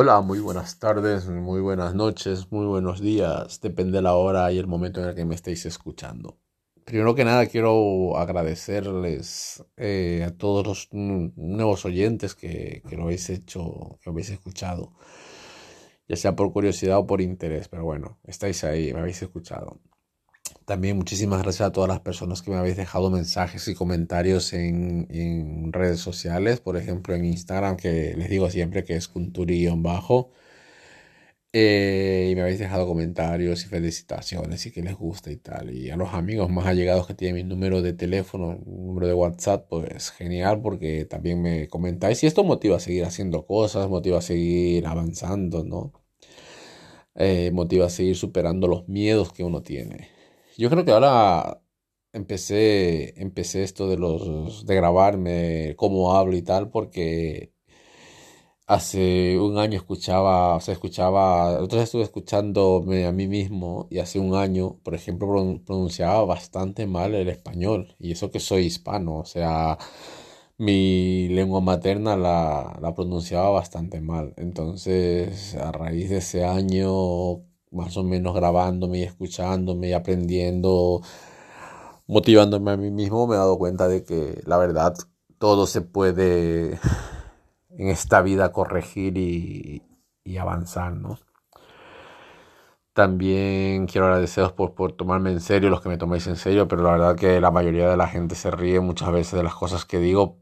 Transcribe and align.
Hola, 0.00 0.20
muy 0.20 0.38
buenas 0.38 0.78
tardes, 0.78 1.26
muy 1.26 1.60
buenas 1.60 1.92
noches, 1.92 2.52
muy 2.52 2.66
buenos 2.66 3.00
días, 3.00 3.60
depende 3.60 3.98
de 3.98 4.02
la 4.02 4.14
hora 4.14 4.52
y 4.52 4.58
el 4.58 4.68
momento 4.68 5.02
en 5.02 5.08
el 5.08 5.16
que 5.16 5.24
me 5.24 5.34
estéis 5.34 5.66
escuchando. 5.66 6.38
Primero 6.84 7.16
que 7.16 7.24
nada 7.24 7.46
quiero 7.46 8.16
agradecerles 8.16 9.64
eh, 9.76 10.22
a 10.24 10.30
todos 10.30 10.64
los 10.64 10.88
nuevos 10.92 11.84
oyentes 11.84 12.36
que, 12.36 12.84
que, 12.88 12.96
lo 12.96 13.02
habéis 13.02 13.28
hecho, 13.28 13.98
que 14.00 14.06
lo 14.06 14.12
habéis 14.12 14.30
escuchado, 14.30 14.92
ya 16.06 16.14
sea 16.14 16.36
por 16.36 16.52
curiosidad 16.52 16.98
o 16.98 17.06
por 17.08 17.20
interés, 17.20 17.66
pero 17.66 17.82
bueno, 17.82 18.20
estáis 18.22 18.62
ahí, 18.62 18.94
me 18.94 19.00
habéis 19.00 19.20
escuchado. 19.20 19.80
También 20.68 20.98
muchísimas 20.98 21.42
gracias 21.42 21.66
a 21.66 21.72
todas 21.72 21.88
las 21.88 22.00
personas 22.00 22.42
que 22.42 22.50
me 22.50 22.58
habéis 22.58 22.76
dejado 22.76 23.08
mensajes 23.10 23.66
y 23.68 23.74
comentarios 23.74 24.52
en, 24.52 25.72
redes 25.72 25.98
sociales, 26.00 26.60
por 26.60 26.76
ejemplo 26.76 27.14
en 27.14 27.24
Instagram, 27.24 27.78
que 27.78 28.14
les 28.14 28.28
digo 28.28 28.50
siempre 28.50 28.84
que 28.84 28.94
es 28.94 29.08
Kunturi-bajo. 29.08 30.30
Eh, 31.52 32.28
y 32.30 32.34
me 32.34 32.42
habéis 32.42 32.58
dejado 32.58 32.86
comentarios 32.86 33.64
y 33.64 33.68
felicitaciones 33.68 34.66
y 34.66 34.70
que 34.70 34.82
les 34.82 34.94
gusta 34.94 35.30
y 35.32 35.36
tal. 35.38 35.70
Y 35.70 35.90
a 35.90 35.96
los 35.96 36.12
amigos 36.12 36.50
más 36.50 36.66
allegados 36.66 37.06
que 37.06 37.14
tienen 37.14 37.36
mi 37.36 37.44
número 37.44 37.80
de 37.80 37.94
teléfono, 37.94 38.58
número 38.66 39.06
de 39.06 39.14
WhatsApp, 39.14 39.66
pues 39.70 40.10
genial 40.10 40.60
porque 40.60 41.06
también 41.06 41.40
me 41.40 41.68
comentáis 41.68 42.22
y 42.24 42.26
esto 42.26 42.44
motiva 42.44 42.76
a 42.76 42.80
seguir 42.80 43.04
haciendo 43.06 43.46
cosas, 43.46 43.88
motiva 43.88 44.18
a 44.18 44.22
seguir 44.22 44.86
avanzando, 44.86 45.64
¿no? 45.64 45.92
Eh, 47.14 47.50
motiva 47.52 47.86
a 47.86 47.90
seguir 47.90 48.16
superando 48.16 48.68
los 48.68 48.88
miedos 48.88 49.32
que 49.32 49.44
uno 49.44 49.62
tiene. 49.62 50.17
Yo 50.58 50.68
creo 50.70 50.84
que 50.84 50.92
ahora 50.92 51.62
empecé, 52.12 53.20
empecé 53.22 53.62
esto 53.62 53.88
de 53.88 53.96
los 53.96 54.66
de 54.66 54.74
grabarme 54.76 55.74
cómo 55.76 56.14
hablo 56.16 56.36
y 56.36 56.42
tal, 56.42 56.70
porque 56.70 57.52
hace 58.66 59.38
un 59.38 59.58
año 59.58 59.76
escuchaba, 59.78 60.56
o 60.56 60.60
sea, 60.60 60.74
escuchaba, 60.74 61.60
otra 61.62 61.78
vez 61.78 61.84
estuve 61.88 62.02
escuchándome 62.02 63.06
a 63.06 63.12
mí 63.12 63.26
mismo 63.26 63.86
y 63.90 63.98
hace 63.98 64.18
un 64.18 64.34
año, 64.34 64.78
por 64.82 64.94
ejemplo, 64.94 65.28
pronunciaba 65.64 66.24
bastante 66.24 66.86
mal 66.86 67.14
el 67.14 67.28
español 67.28 67.94
y 67.98 68.12
eso 68.12 68.30
que 68.30 68.40
soy 68.40 68.64
hispano, 68.66 69.18
o 69.18 69.24
sea, 69.24 69.78
mi 70.58 71.28
lengua 71.28 71.60
materna 71.60 72.16
la, 72.16 72.78
la 72.82 72.94
pronunciaba 72.94 73.50
bastante 73.50 74.00
mal. 74.00 74.34
Entonces, 74.36 75.54
a 75.56 75.72
raíz 75.72 76.10
de 76.10 76.18
ese 76.18 76.44
año 76.44 77.42
más 77.70 77.96
o 77.96 78.04
menos 78.04 78.34
grabándome 78.34 78.98
y 78.98 79.02
escuchándome 79.04 79.88
y 79.88 79.92
aprendiendo, 79.92 81.02
motivándome 82.06 82.72
a 82.72 82.76
mí 82.76 82.90
mismo, 82.90 83.26
me 83.26 83.34
he 83.34 83.38
dado 83.38 83.58
cuenta 83.58 83.88
de 83.88 84.04
que 84.04 84.40
la 84.46 84.58
verdad 84.58 84.94
todo 85.38 85.66
se 85.66 85.82
puede 85.82 86.78
en 87.70 87.88
esta 87.88 88.22
vida 88.22 88.52
corregir 88.52 89.18
y, 89.18 89.82
avanzar, 90.38 90.94
¿no? 90.94 91.18
También 92.92 93.86
quiero 93.86 94.06
agradeceros 94.08 94.52
por, 94.52 94.74
por 94.74 94.92
tomarme 94.92 95.30
en 95.30 95.40
serio, 95.40 95.70
los 95.70 95.80
que 95.80 95.88
me 95.88 95.98
tomáis 95.98 96.26
en 96.26 96.36
serio, 96.36 96.68
pero 96.68 96.82
la 96.82 96.92
verdad 96.92 97.16
que 97.16 97.40
la 97.40 97.50
mayoría 97.50 97.88
de 97.88 97.96
la 97.96 98.08
gente 98.08 98.34
se 98.34 98.50
ríe 98.50 98.80
muchas 98.80 99.10
veces 99.12 99.34
de 99.34 99.42
las 99.44 99.54
cosas 99.54 99.84
que 99.84 99.98
digo, 99.98 100.38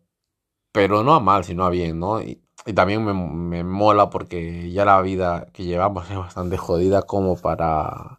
pero 0.72 1.02
no 1.04 1.14
a 1.14 1.20
mal, 1.20 1.44
sino 1.44 1.64
a 1.64 1.70
bien, 1.70 2.00
¿no? 2.00 2.20
Y 2.22 2.45
también 2.72 3.04
me, 3.04 3.14
me, 3.14 3.64
mola 3.64 4.10
porque 4.10 4.70
ya 4.72 4.84
la 4.84 5.00
vida 5.00 5.46
que 5.52 5.64
llevamos 5.64 6.10
es 6.10 6.16
bastante 6.18 6.56
jodida 6.56 7.02
como 7.02 7.36
para, 7.36 8.18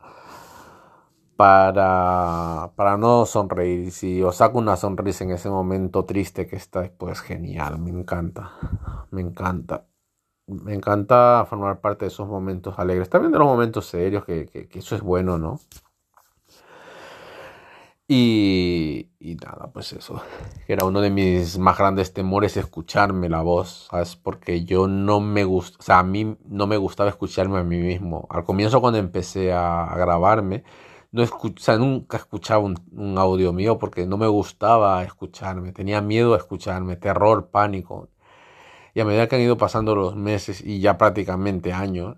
para, 1.35 2.71
para 2.75 2.97
no 2.97 3.25
sonreír. 3.25 3.91
Si 3.91 4.21
os 4.23 4.37
saco 4.37 4.59
una 4.59 4.77
sonrisa 4.77 5.23
en 5.23 5.31
ese 5.31 5.49
momento 5.49 6.05
triste 6.05 6.47
que 6.47 6.55
está, 6.55 6.91
pues 6.97 7.21
genial, 7.21 7.79
me 7.79 7.91
encanta, 7.91 8.51
me 9.11 9.21
encanta. 9.21 9.85
Me 10.47 10.73
encanta 10.73 11.45
formar 11.49 11.81
parte 11.81 12.05
de 12.05 12.09
esos 12.09 12.27
momentos 12.27 12.79
alegres, 12.79 13.09
también 13.09 13.33
de 13.33 13.39
los 13.39 13.47
momentos 13.47 13.85
serios, 13.87 14.23
que, 14.23 14.45
que 14.45 14.79
eso 14.79 14.95
es 14.95 15.01
bueno, 15.01 15.37
¿no? 15.37 15.59
Y, 18.09 19.09
nada, 19.43 19.69
pues 19.73 19.91
eso. 19.93 20.21
Era 20.67 20.85
uno 20.85 21.01
de 21.01 21.09
mis 21.09 21.57
más 21.57 21.77
grandes 21.77 22.13
temores 22.13 22.55
escucharme 22.55 23.27
la 23.29 23.41
voz, 23.41 23.87
¿sabes? 23.89 24.15
Porque 24.15 24.63
yo 24.63 24.87
no 24.87 25.19
me 25.19 25.43
gusta, 25.43 25.77
o 25.79 25.81
sea, 25.81 25.99
a 25.99 26.03
mí 26.03 26.37
no 26.45 26.67
me 26.67 26.77
gustaba 26.77 27.09
escucharme 27.09 27.57
a 27.59 27.63
mí 27.63 27.77
mismo. 27.79 28.25
Al 28.29 28.45
comienzo 28.45 28.79
cuando 28.79 28.99
empecé 28.99 29.51
a, 29.53 29.93
grabarme, 29.97 30.63
no 31.11 31.23
o 31.23 31.53
sea, 31.57 31.77
nunca 31.77 32.17
escuchaba 32.17 32.59
un, 32.63 32.75
un, 32.91 33.17
audio 33.17 33.53
mío 33.53 33.77
porque 33.79 34.05
no 34.05 34.17
me 34.17 34.27
gustaba 34.27 35.03
escucharme. 35.03 35.73
Tenía 35.73 36.01
miedo 36.01 36.33
a 36.33 36.37
escucharme, 36.37 36.95
terror, 36.97 37.49
pánico. 37.51 38.09
Y 38.93 39.01
a 39.01 39.05
medida 39.05 39.27
que 39.27 39.35
han 39.35 39.41
ido 39.41 39.57
pasando 39.57 39.95
los 39.95 40.15
meses 40.15 40.61
y 40.61 40.79
ya 40.79 40.97
prácticamente 40.97 41.73
años, 41.73 42.17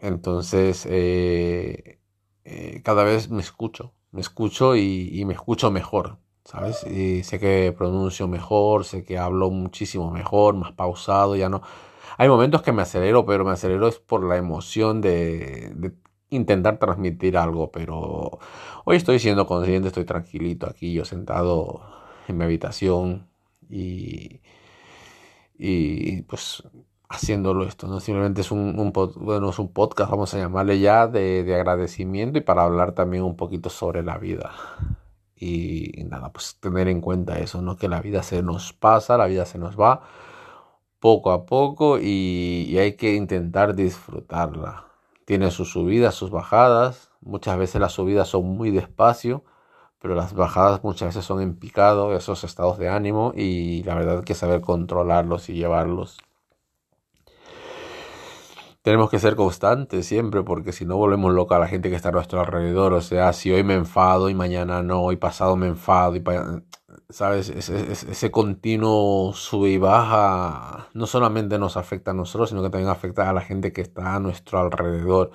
entonces 0.00 0.86
eh, 0.90 2.00
eh, 2.44 2.82
cada 2.84 3.04
vez 3.04 3.30
me 3.30 3.40
escucho 3.42 3.94
me 4.18 4.22
escucho 4.22 4.74
y, 4.74 5.24
me 5.24 5.34
escucho 5.34 5.70
mejor, 5.70 6.18
¿sabes? 6.44 6.84
Y 6.84 7.22
sé 7.22 7.38
que 7.38 7.72
pronuncio 7.72 8.26
mejor, 8.26 8.84
sé 8.84 9.04
que 9.04 9.16
hablo 9.16 9.48
muchísimo 9.48 10.10
mejor, 10.10 10.56
más 10.56 10.72
pausado, 10.72 11.36
ya 11.36 11.48
no... 11.48 11.62
Hay 12.16 12.28
momentos 12.28 12.62
que 12.62 12.72
me 12.72 12.82
acelero, 12.82 13.24
pero 13.24 13.44
me 13.44 13.52
acelero 13.52 13.86
es 13.86 14.00
por 14.00 14.24
la 14.24 14.36
emoción 14.36 15.00
de, 15.00 15.70
de 15.76 15.92
intentar 16.30 16.80
transmitir 16.80 17.38
algo, 17.38 17.70
pero 17.70 18.40
hoy 18.84 18.96
estoy 18.96 19.20
siendo 19.20 19.46
consciente, 19.46 19.86
estoy 19.86 20.04
tranquilito 20.04 20.66
aquí, 20.68 20.92
yo 20.92 21.04
sentado 21.04 21.80
en 22.26 22.38
mi 22.38 22.44
habitación 22.44 23.28
y, 23.70 24.40
y 25.56 26.22
pues 26.22 26.64
haciéndolo 27.08 27.64
esto, 27.64 27.86
¿no? 27.88 28.00
Simplemente 28.00 28.42
es 28.42 28.50
un, 28.50 28.78
un, 28.78 28.92
bueno, 28.92 29.50
es 29.50 29.58
un 29.58 29.72
podcast, 29.72 30.10
vamos 30.10 30.34
a 30.34 30.38
llamarle 30.38 30.78
ya, 30.80 31.06
de, 31.06 31.42
de, 31.44 31.54
agradecimiento 31.54 32.38
y 32.38 32.42
para 32.42 32.64
hablar 32.64 32.92
también 32.92 33.24
un 33.24 33.36
poquito 33.36 33.70
sobre 33.70 34.02
la 34.02 34.18
vida. 34.18 34.52
Y, 35.36 36.04
nada, 36.08 36.32
pues 36.32 36.58
tener 36.60 36.88
en 36.88 37.00
cuenta 37.00 37.38
eso, 37.38 37.62
¿no? 37.62 37.76
Que 37.76 37.88
la 37.88 38.00
vida 38.02 38.22
se 38.22 38.42
nos 38.42 38.72
pasa, 38.72 39.16
la 39.16 39.26
vida 39.26 39.46
se 39.46 39.58
nos 39.58 39.78
va 39.78 40.02
poco 41.00 41.30
a 41.30 41.46
poco 41.46 41.98
y, 42.00 42.66
y 42.68 42.78
hay 42.78 42.94
que 42.96 43.14
intentar 43.14 43.74
disfrutarla. 43.74 44.86
Tiene 45.24 45.50
sus 45.50 45.70
subidas, 45.72 46.14
sus 46.14 46.30
bajadas. 46.30 47.10
Muchas 47.20 47.58
veces 47.58 47.80
las 47.80 47.92
subidas 47.92 48.28
son 48.28 48.46
muy 48.46 48.70
despacio, 48.70 49.44
pero 50.00 50.14
las 50.14 50.34
bajadas 50.34 50.82
muchas 50.84 51.10
veces 51.10 51.24
son 51.24 51.42
en 51.42 51.56
picado, 51.56 52.16
esos 52.16 52.44
estados 52.44 52.78
de 52.78 52.88
ánimo 52.88 53.32
y 53.36 53.82
la 53.84 53.94
verdad 53.94 54.24
que 54.24 54.34
saber 54.34 54.60
controlarlos 54.60 55.48
y 55.50 55.54
llevarlos 55.54 56.18
tenemos 58.88 59.10
que 59.10 59.18
ser 59.18 59.36
constantes 59.36 60.06
siempre, 60.06 60.42
porque 60.42 60.72
si 60.72 60.86
no 60.86 60.96
volvemos 60.96 61.34
loca 61.34 61.56
a 61.56 61.58
la 61.58 61.68
gente 61.68 61.90
que 61.90 61.96
está 61.96 62.08
a 62.08 62.12
nuestro 62.12 62.40
alrededor. 62.40 62.94
O 62.94 63.02
sea, 63.02 63.34
si 63.34 63.50
hoy 63.52 63.62
me 63.62 63.74
enfado 63.74 64.30
y 64.30 64.34
mañana 64.34 64.82
no, 64.82 65.12
y 65.12 65.16
pasado 65.16 65.56
me 65.56 65.66
enfado, 65.66 66.16
y 66.16 66.24
¿sabes? 67.10 67.50
Ese, 67.50 67.92
ese, 67.92 68.30
continuo 68.30 69.34
sube 69.34 69.68
y 69.68 69.76
baja 69.76 70.88
no 70.94 71.06
solamente 71.06 71.58
nos 71.58 71.76
afecta 71.76 72.12
a 72.12 72.14
nosotros, 72.14 72.48
sino 72.48 72.62
que 72.62 72.70
también 72.70 72.88
afecta 72.88 73.28
a 73.28 73.34
la 73.34 73.42
gente 73.42 73.74
que 73.74 73.82
está 73.82 74.14
a 74.14 74.20
nuestro 74.20 74.58
alrededor. 74.58 75.32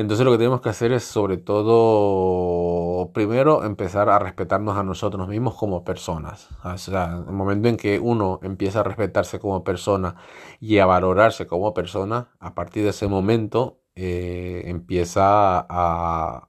Entonces 0.00 0.24
lo 0.24 0.32
que 0.32 0.38
tenemos 0.38 0.62
que 0.62 0.70
hacer 0.70 0.92
es 0.92 1.04
sobre 1.04 1.36
todo, 1.36 3.12
primero, 3.12 3.64
empezar 3.64 4.08
a 4.08 4.18
respetarnos 4.18 4.78
a 4.78 4.82
nosotros 4.82 5.28
mismos 5.28 5.56
como 5.56 5.84
personas. 5.84 6.48
O 6.64 6.78
sea, 6.78 7.22
el 7.28 7.32
momento 7.34 7.68
en 7.68 7.76
que 7.76 7.98
uno 7.98 8.40
empieza 8.42 8.80
a 8.80 8.82
respetarse 8.82 9.38
como 9.38 9.62
persona 9.62 10.16
y 10.58 10.78
a 10.78 10.86
valorarse 10.86 11.46
como 11.46 11.74
persona, 11.74 12.30
a 12.40 12.54
partir 12.54 12.84
de 12.84 12.90
ese 12.90 13.08
momento 13.08 13.80
eh, 13.94 14.62
empieza 14.66 15.66
a 15.68 16.48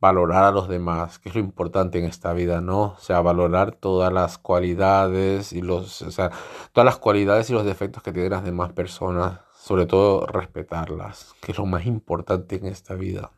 valorar 0.00 0.44
a 0.44 0.52
los 0.52 0.68
demás, 0.68 1.18
que 1.18 1.28
es 1.28 1.34
lo 1.34 1.42
importante 1.42 1.98
en 1.98 2.06
esta 2.06 2.32
vida, 2.32 2.62
¿no? 2.62 2.82
O 2.82 2.98
sea, 2.98 3.20
valorar 3.20 3.72
todas 3.72 4.12
las 4.12 4.38
cualidades 4.38 5.52
y 5.52 5.60
los, 5.60 6.00
o 6.02 6.10
sea, 6.10 6.30
todas 6.72 6.86
las 6.86 6.96
cualidades 6.98 7.50
y 7.50 7.52
los 7.52 7.66
defectos 7.66 8.02
que 8.02 8.12
tienen 8.12 8.32
las 8.32 8.44
demás 8.44 8.72
personas 8.72 9.49
sobre 9.60 9.84
todo 9.86 10.26
respetarlas, 10.26 11.34
que 11.40 11.52
es 11.52 11.58
lo 11.58 11.66
más 11.66 11.84
importante 11.84 12.56
en 12.56 12.66
esta 12.66 12.94
vida. 12.94 13.30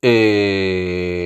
Eh, 0.00 1.18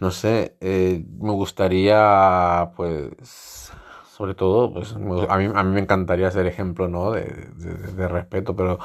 no 0.00 0.10
sé, 0.12 0.56
eh, 0.60 1.04
me 1.20 1.32
gustaría, 1.32 2.70
pues, 2.76 3.72
sobre 4.16 4.34
todo, 4.34 4.72
pues, 4.72 4.92
a 4.92 4.98
mí, 5.38 5.50
a 5.54 5.62
mí 5.64 5.72
me 5.72 5.80
encantaría 5.80 6.30
ser 6.30 6.46
ejemplo, 6.46 6.88
¿no? 6.88 7.10
De, 7.10 7.24
de, 7.56 8.08
respeto, 8.08 8.54
pero 8.54 8.78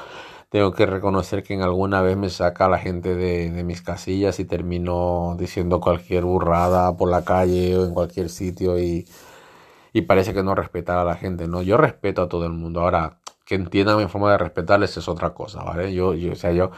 tengo 0.50 0.74
que 0.74 0.88
reconocer 0.88 1.44
que 1.44 1.54
en 1.54 1.62
alguna 1.62 2.02
vez 2.02 2.18
me 2.18 2.30
saca 2.30 2.68
la 2.68 2.80
gente 2.80 3.16
de, 3.16 3.52
de 3.52 3.64
mis 3.64 3.82
casillas 3.84 4.40
y 4.40 4.46
termino 4.46 5.36
diciendo 5.40 5.80
cualquier 5.80 6.26
burrada 6.26 6.98
por 6.98 7.10
la 7.10 7.24
calle 7.24 7.78
o 7.78 7.86
en 7.86 7.94
cualquier 7.94 8.30
sitio 8.30 8.80
y 8.80 9.06
y 9.94 10.02
parece 10.02 10.34
que 10.34 10.44
no 10.44 10.56
respetar 10.56 10.98
a 10.98 11.04
la 11.04 11.16
gente, 11.16 11.48
¿no? 11.48 11.62
Yo 11.62 11.78
respeto 11.78 12.22
a 12.22 12.30
todo 12.30 12.46
el 12.46 12.54
mundo. 12.54 12.82
Ahora, 12.82 13.20
que 13.46 13.56
entiendan 13.56 13.98
mi 13.98 14.08
forma 14.08 14.32
de 14.32 14.38
respetarles 14.38 14.96
es 14.98 15.08
otra 15.08 15.34
cosa, 15.34 15.64
¿vale? 15.64 15.94
Yo, 15.94 16.14
yo, 16.14 16.32
o 16.32 16.36
sea, 16.36 16.52
yo, 16.52 16.72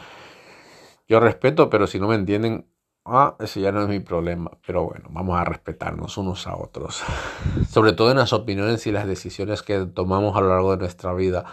yo 1.06 1.20
respeto, 1.20 1.70
pero 1.70 1.86
si 1.86 2.00
no 2.00 2.08
me 2.08 2.16
entienden, 2.16 2.66
ah, 3.04 3.36
ese 3.38 3.60
ya 3.60 3.70
no 3.70 3.82
es 3.82 3.88
mi 3.88 4.00
problema. 4.00 4.50
Pero 4.66 4.84
bueno, 4.84 5.06
vamos 5.10 5.38
a 5.38 5.44
respetarnos 5.44 6.16
unos 6.18 6.46
a 6.46 6.56
otros. 6.56 7.02
Sobre 7.70 7.92
todo 7.92 8.10
en 8.10 8.16
las 8.16 8.32
opiniones 8.32 8.86
y 8.86 8.92
las 8.92 9.06
decisiones 9.06 9.62
que 9.62 9.86
tomamos 9.86 10.36
a 10.36 10.40
lo 10.40 10.48
largo 10.48 10.72
de 10.72 10.78
nuestra 10.78 11.12
vida. 11.14 11.44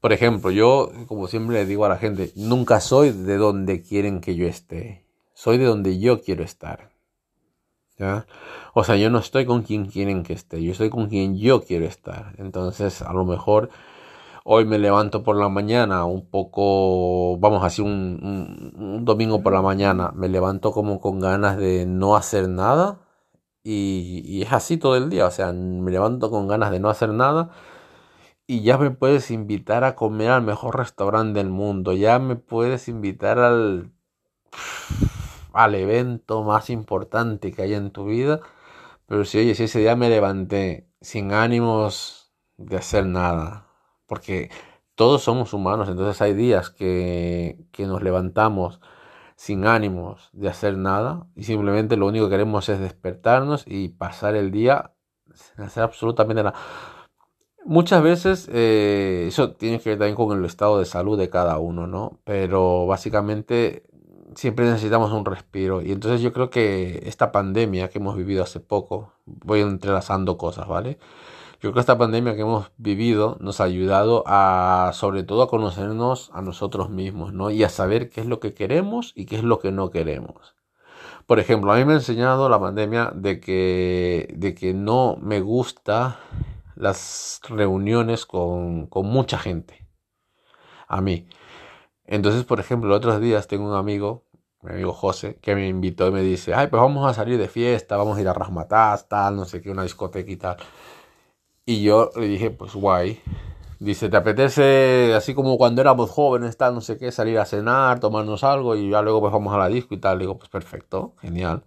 Por 0.00 0.12
ejemplo, 0.12 0.50
yo, 0.50 0.92
como 1.06 1.26
siempre 1.26 1.56
le 1.56 1.66
digo 1.66 1.86
a 1.86 1.88
la 1.88 1.96
gente, 1.96 2.32
nunca 2.36 2.80
soy 2.80 3.10
de 3.10 3.36
donde 3.36 3.82
quieren 3.82 4.20
que 4.20 4.34
yo 4.34 4.46
esté. 4.46 5.06
Soy 5.32 5.58
de 5.58 5.64
donde 5.64 5.98
yo 5.98 6.20
quiero 6.20 6.44
estar. 6.44 6.95
¿Ya? 7.98 8.26
O 8.74 8.84
sea, 8.84 8.96
yo 8.96 9.10
no 9.10 9.18
estoy 9.18 9.46
con 9.46 9.62
quien 9.62 9.86
quieren 9.86 10.22
que 10.22 10.34
esté, 10.34 10.62
yo 10.62 10.72
estoy 10.72 10.90
con 10.90 11.08
quien 11.08 11.38
yo 11.38 11.62
quiero 11.64 11.86
estar. 11.86 12.34
Entonces, 12.38 13.02
a 13.02 13.12
lo 13.12 13.24
mejor 13.24 13.70
Hoy 14.48 14.64
me 14.64 14.78
levanto 14.78 15.24
por 15.24 15.34
la 15.36 15.48
mañana 15.48 16.04
un 16.04 16.30
poco, 16.30 17.36
vamos 17.38 17.64
así, 17.64 17.82
un, 17.82 18.72
un, 18.76 19.04
domingo 19.04 19.42
por 19.42 19.52
la 19.52 19.60
mañana, 19.60 20.12
me 20.14 20.28
levanto 20.28 20.70
como 20.70 21.00
con 21.00 21.18
ganas 21.18 21.56
de 21.56 21.84
no 21.84 22.14
hacer 22.16 22.48
nada 22.48 23.00
y, 23.64 24.22
y, 24.24 24.42
es 24.42 24.52
así 24.52 24.76
todo 24.78 24.96
el 24.96 25.10
día, 25.10 25.26
o 25.26 25.30
sea, 25.32 25.52
me 25.52 25.90
levanto 25.90 26.30
con 26.30 26.46
ganas 26.48 26.70
de 26.70 26.80
no 26.80 26.90
hacer 26.90 27.10
nada 27.10 27.50
y 28.46 28.62
ya 28.62 28.78
me 28.78 28.90
puedes 28.92 29.30
invitar 29.32 29.84
a 29.84 29.96
comer 29.96 30.30
al 30.30 30.42
mejor 30.42 30.78
restaurante 30.78 31.38
del 31.40 31.50
mundo, 31.50 31.92
ya 31.92 32.18
me 32.20 32.36
puedes 32.36 32.88
invitar 32.88 33.38
al, 33.40 33.92
al 35.56 35.74
evento 35.74 36.42
más 36.44 36.70
importante 36.70 37.52
que 37.52 37.62
hay 37.62 37.74
en 37.74 37.90
tu 37.90 38.06
vida, 38.06 38.40
pero 39.06 39.24
si 39.24 39.38
oye, 39.38 39.54
si 39.54 39.64
ese 39.64 39.80
día 39.80 39.96
me 39.96 40.10
levanté 40.10 40.88
sin 41.00 41.32
ánimos 41.32 42.32
de 42.56 42.76
hacer 42.76 43.06
nada, 43.06 43.68
porque 44.06 44.50
todos 44.94 45.22
somos 45.22 45.52
humanos, 45.52 45.88
entonces 45.88 46.20
hay 46.22 46.34
días 46.34 46.70
que, 46.70 47.66
que 47.72 47.86
nos 47.86 48.02
levantamos 48.02 48.80
sin 49.36 49.66
ánimos 49.66 50.30
de 50.32 50.48
hacer 50.48 50.78
nada 50.78 51.26
y 51.36 51.44
simplemente 51.44 51.96
lo 51.96 52.06
único 52.06 52.26
que 52.26 52.32
queremos 52.32 52.68
es 52.68 52.80
despertarnos 52.80 53.64
y 53.66 53.88
pasar 53.90 54.34
el 54.34 54.50
día 54.50 54.94
sin 55.34 55.64
hacer 55.64 55.82
absolutamente 55.82 56.42
nada. 56.42 56.58
Muchas 57.64 58.02
veces 58.02 58.48
eh, 58.52 59.24
eso 59.28 59.52
tiene 59.52 59.80
que 59.80 59.90
ver 59.90 59.98
también 59.98 60.14
con 60.14 60.38
el 60.38 60.44
estado 60.44 60.78
de 60.78 60.84
salud 60.84 61.18
de 61.18 61.28
cada 61.30 61.58
uno, 61.58 61.86
¿no? 61.86 62.20
Pero 62.24 62.86
básicamente 62.86 63.82
siempre 64.36 64.66
necesitamos 64.66 65.12
un 65.12 65.24
respiro 65.24 65.82
y 65.82 65.92
entonces 65.92 66.20
yo 66.20 66.32
creo 66.32 66.50
que 66.50 67.02
esta 67.06 67.32
pandemia 67.32 67.88
que 67.88 67.98
hemos 67.98 68.16
vivido 68.16 68.42
hace 68.44 68.60
poco, 68.60 69.12
voy 69.24 69.60
entrelazando 69.62 70.38
cosas, 70.38 70.68
¿vale? 70.68 70.98
Yo 71.54 71.60
creo 71.60 71.74
que 71.74 71.80
esta 71.80 71.98
pandemia 71.98 72.34
que 72.36 72.42
hemos 72.42 72.70
vivido 72.76 73.38
nos 73.40 73.60
ha 73.60 73.64
ayudado 73.64 74.24
a, 74.26 74.90
sobre 74.92 75.22
todo, 75.24 75.42
a 75.42 75.48
conocernos 75.48 76.30
a 76.34 76.42
nosotros 76.42 76.90
mismos, 76.90 77.32
¿no? 77.32 77.50
Y 77.50 77.64
a 77.64 77.70
saber 77.70 78.10
qué 78.10 78.20
es 78.20 78.26
lo 78.26 78.40
que 78.40 78.52
queremos 78.52 79.12
y 79.16 79.24
qué 79.24 79.36
es 79.36 79.42
lo 79.42 79.58
que 79.58 79.72
no 79.72 79.90
queremos. 79.90 80.54
Por 81.26 81.40
ejemplo, 81.40 81.72
a 81.72 81.76
mí 81.76 81.84
me 81.84 81.94
ha 81.94 81.96
enseñado 81.96 82.48
la 82.50 82.60
pandemia 82.60 83.10
de 83.14 83.40
que, 83.40 84.28
de 84.36 84.54
que 84.54 84.74
no 84.74 85.16
me 85.20 85.40
gusta 85.40 86.20
las 86.76 87.40
reuniones 87.48 88.26
con, 88.26 88.86
con 88.86 89.06
mucha 89.06 89.38
gente. 89.38 89.88
A 90.88 91.00
mí. 91.00 91.26
Entonces, 92.04 92.44
por 92.44 92.60
ejemplo, 92.60 92.94
otros 92.94 93.20
días 93.20 93.48
tengo 93.48 93.68
un 93.68 93.76
amigo, 93.76 94.24
mi 94.62 94.72
amigo 94.72 94.92
José, 94.92 95.38
que 95.40 95.54
me 95.54 95.68
invitó 95.68 96.08
y 96.08 96.12
me 96.12 96.22
dice, 96.22 96.54
ay, 96.54 96.68
pues 96.68 96.80
vamos 96.80 97.08
a 97.08 97.14
salir 97.14 97.38
de 97.38 97.48
fiesta, 97.48 97.96
vamos 97.96 98.18
a 98.18 98.20
ir 98.20 98.28
a 98.28 98.32
Rasmatas, 98.32 99.08
tal, 99.08 99.36
no 99.36 99.44
sé 99.44 99.60
qué, 99.60 99.70
una 99.70 99.82
discoteca 99.82 100.30
y 100.30 100.36
tal. 100.36 100.56
Y 101.64 101.82
yo 101.82 102.10
le 102.16 102.26
dije, 102.28 102.50
pues 102.50 102.74
guay. 102.74 103.20
Dice, 103.78 104.08
¿te 104.08 104.16
apetece, 104.16 105.14
así 105.14 105.34
como 105.34 105.58
cuando 105.58 105.82
éramos 105.82 106.10
jóvenes, 106.10 106.56
tal, 106.56 106.74
no 106.74 106.80
sé 106.80 106.96
qué, 106.98 107.12
salir 107.12 107.38
a 107.38 107.44
cenar, 107.44 108.00
tomarnos 108.00 108.42
algo 108.44 108.74
y 108.74 108.90
ya 108.90 109.02
luego 109.02 109.20
pues 109.20 109.32
vamos 109.32 109.54
a 109.54 109.58
la 109.58 109.68
disco 109.68 109.94
y 109.94 109.98
tal? 109.98 110.18
Le 110.18 110.24
digo, 110.24 110.38
pues 110.38 110.48
perfecto, 110.48 111.14
genial. 111.20 111.64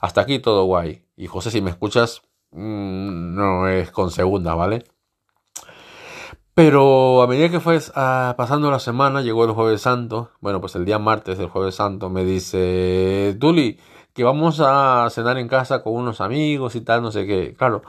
Hasta 0.00 0.22
aquí 0.22 0.38
todo 0.40 0.64
guay. 0.66 1.04
Y 1.16 1.26
José, 1.26 1.50
si 1.50 1.62
me 1.62 1.70
escuchas, 1.70 2.22
mm, 2.52 3.34
no 3.34 3.68
es 3.68 3.90
con 3.90 4.10
segunda, 4.10 4.54
¿vale? 4.54 4.84
Pero 6.62 7.22
a 7.22 7.26
medida 7.26 7.48
que 7.48 7.58
fue 7.58 7.80
ah, 7.94 8.34
pasando 8.36 8.70
la 8.70 8.80
semana, 8.80 9.22
llegó 9.22 9.46
el 9.46 9.52
jueves 9.52 9.80
santo, 9.80 10.32
bueno, 10.42 10.60
pues 10.60 10.74
el 10.74 10.84
día 10.84 10.98
martes 10.98 11.38
del 11.38 11.48
jueves 11.48 11.76
santo, 11.76 12.10
me 12.10 12.22
dice, 12.22 13.34
Tuli, 13.40 13.80
que 14.12 14.24
vamos 14.24 14.60
a 14.62 15.08
cenar 15.10 15.38
en 15.38 15.48
casa 15.48 15.82
con 15.82 15.94
unos 15.94 16.20
amigos 16.20 16.74
y 16.74 16.82
tal, 16.82 17.00
no 17.00 17.12
sé 17.12 17.26
qué. 17.26 17.54
Claro, 17.56 17.80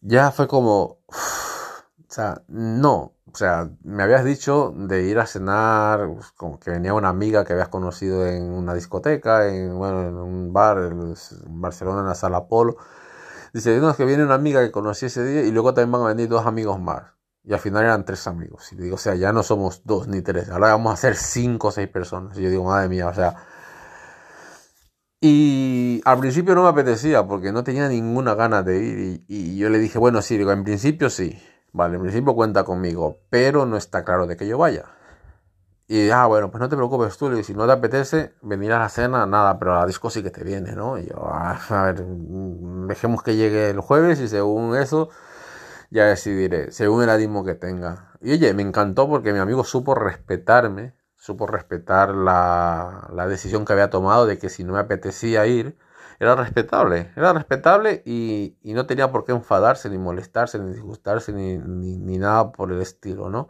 ya 0.00 0.30
fue 0.30 0.46
como, 0.46 1.00
o 1.08 2.06
sea, 2.08 2.42
no, 2.46 3.16
o 3.32 3.36
sea, 3.36 3.70
me 3.82 4.04
habías 4.04 4.24
dicho 4.24 4.72
de 4.76 5.02
ir 5.08 5.18
a 5.18 5.26
cenar, 5.26 6.08
pues, 6.14 6.30
como 6.32 6.60
que 6.60 6.70
venía 6.70 6.94
una 6.94 7.08
amiga 7.08 7.44
que 7.44 7.54
habías 7.54 7.70
conocido 7.70 8.24
en 8.24 8.52
una 8.52 8.74
discoteca, 8.74 9.48
en, 9.48 9.76
bueno, 9.76 10.02
en 10.02 10.16
un 10.16 10.52
bar 10.52 10.78
en 10.78 11.14
Barcelona, 11.60 12.02
en 12.02 12.06
la 12.06 12.14
Sala 12.14 12.46
Polo. 12.46 12.76
Dice, 13.52 13.78
no, 13.80 13.96
que 13.96 14.04
viene 14.04 14.24
una 14.24 14.34
amiga 14.34 14.62
que 14.62 14.70
conocí 14.70 15.06
ese 15.06 15.24
día 15.24 15.42
y 15.42 15.50
luego 15.52 15.74
también 15.74 15.92
van 15.92 16.02
a 16.02 16.08
venir 16.14 16.28
dos 16.28 16.46
amigos 16.46 16.80
más. 16.80 17.12
Y 17.44 17.52
al 17.52 17.58
final 17.58 17.84
eran 17.84 18.04
tres 18.04 18.26
amigos. 18.26 18.72
Y 18.72 18.76
digo, 18.76 18.94
o 18.94 18.98
sea, 18.98 19.14
ya 19.14 19.32
no 19.32 19.42
somos 19.42 19.82
dos 19.84 20.08
ni 20.08 20.22
tres, 20.22 20.48
ahora 20.50 20.68
vamos 20.68 20.92
a 20.94 20.96
ser 20.96 21.16
cinco 21.16 21.68
o 21.68 21.72
seis 21.72 21.88
personas. 21.88 22.38
Y 22.38 22.42
yo 22.42 22.50
digo, 22.50 22.64
madre 22.64 22.88
mía, 22.88 23.08
o 23.08 23.14
sea, 23.14 23.36
y 25.24 26.02
al 26.04 26.18
principio 26.18 26.56
no 26.56 26.64
me 26.64 26.70
apetecía 26.70 27.24
porque 27.24 27.52
no 27.52 27.62
tenía 27.62 27.88
ninguna 27.88 28.34
gana 28.34 28.64
de 28.64 28.78
ir. 28.78 29.24
Y, 29.28 29.56
yo 29.56 29.68
le 29.68 29.78
dije, 29.78 29.96
bueno, 29.98 30.20
sí, 30.20 30.36
digo, 30.36 30.50
en 30.50 30.64
principio 30.64 31.10
sí. 31.10 31.40
Vale, 31.72 31.94
en 31.94 32.02
principio 32.02 32.34
cuenta 32.34 32.64
conmigo, 32.64 33.20
pero 33.30 33.64
no 33.64 33.76
está 33.76 34.04
claro 34.04 34.26
de 34.26 34.36
que 34.36 34.48
yo 34.48 34.58
vaya. 34.58 34.84
Y 35.86 36.10
ah, 36.10 36.26
bueno, 36.26 36.50
pues 36.50 36.60
no 36.60 36.68
te 36.68 36.74
preocupes 36.76 37.16
tú, 37.18 37.40
si 37.44 37.54
no 37.54 37.66
te 37.66 37.72
apetece 37.72 38.34
venir 38.42 38.72
a 38.72 38.80
la 38.80 38.88
cena, 38.88 39.24
nada, 39.26 39.58
pero 39.60 39.74
a 39.76 39.80
la 39.80 39.86
disco 39.86 40.10
sí 40.10 40.24
que 40.24 40.30
te 40.30 40.42
viene, 40.42 40.72
¿no? 40.72 40.98
Y 40.98 41.06
yo, 41.06 41.16
ah, 41.24 41.60
a 41.68 41.82
ver, 41.84 42.02
mm, 42.02 42.88
dejemos 42.88 43.22
que 43.22 43.36
llegue 43.36 43.70
el 43.70 43.80
jueves 43.80 44.20
y 44.20 44.26
según 44.28 44.76
eso 44.76 45.08
ya 45.92 46.06
decidiré, 46.06 46.72
según 46.72 47.02
el 47.04 47.10
ánimo 47.10 47.44
que 47.44 47.54
tenga. 47.54 48.12
Y 48.20 48.32
oye, 48.32 48.54
me 48.54 48.62
encantó 48.62 49.08
porque 49.08 49.32
mi 49.32 49.38
amigo 49.38 49.64
supo 49.64 49.94
respetarme 49.94 50.94
supo 51.22 51.46
respetar 51.46 52.14
la, 52.16 53.08
la, 53.14 53.28
decisión 53.28 53.64
que 53.64 53.72
había 53.72 53.90
tomado 53.90 54.26
de 54.26 54.38
que 54.38 54.48
si 54.48 54.64
no 54.64 54.72
me 54.72 54.80
apetecía 54.80 55.46
ir, 55.46 55.78
era 56.18 56.34
respetable, 56.34 57.12
era 57.16 57.32
respetable 57.32 58.02
y, 58.04 58.56
y 58.60 58.74
no 58.74 58.86
tenía 58.86 59.12
por 59.12 59.24
qué 59.24 59.30
enfadarse, 59.30 59.88
ni 59.88 59.98
molestarse, 59.98 60.58
ni 60.58 60.72
disgustarse, 60.72 61.32
ni, 61.32 61.58
ni, 61.58 62.18
nada 62.18 62.50
por 62.50 62.72
el 62.72 62.80
estilo, 62.82 63.30
¿no? 63.30 63.48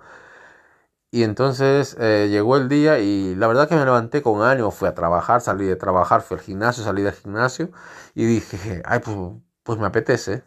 Y 1.11 1.25
entonces 1.25 1.97
eh, 1.99 2.29
llegó 2.31 2.57
el 2.57 2.69
día 2.69 2.99
y 2.99 3.35
la 3.37 3.47
verdad 3.47 3.69
que 3.69 3.75
me 3.77 3.85
levanté 3.85 4.23
con 4.23 4.43
ánimo, 4.43 4.71
fui 4.71 4.89
a 4.89 4.95
trabajar, 4.95 5.41
salí 5.41 5.67
de 5.67 5.77
trabajar, 5.77 6.21
fui 6.23 6.37
al 6.37 6.43
gimnasio, 6.43 6.85
salí 6.85 7.03
del 7.03 7.15
gimnasio 7.15 7.71
y 8.15 8.27
dije, 8.27 8.83
ay, 8.85 9.01
pues, 9.01 9.17
pues 9.63 9.79
me 9.79 9.87
apetece, 9.87 10.45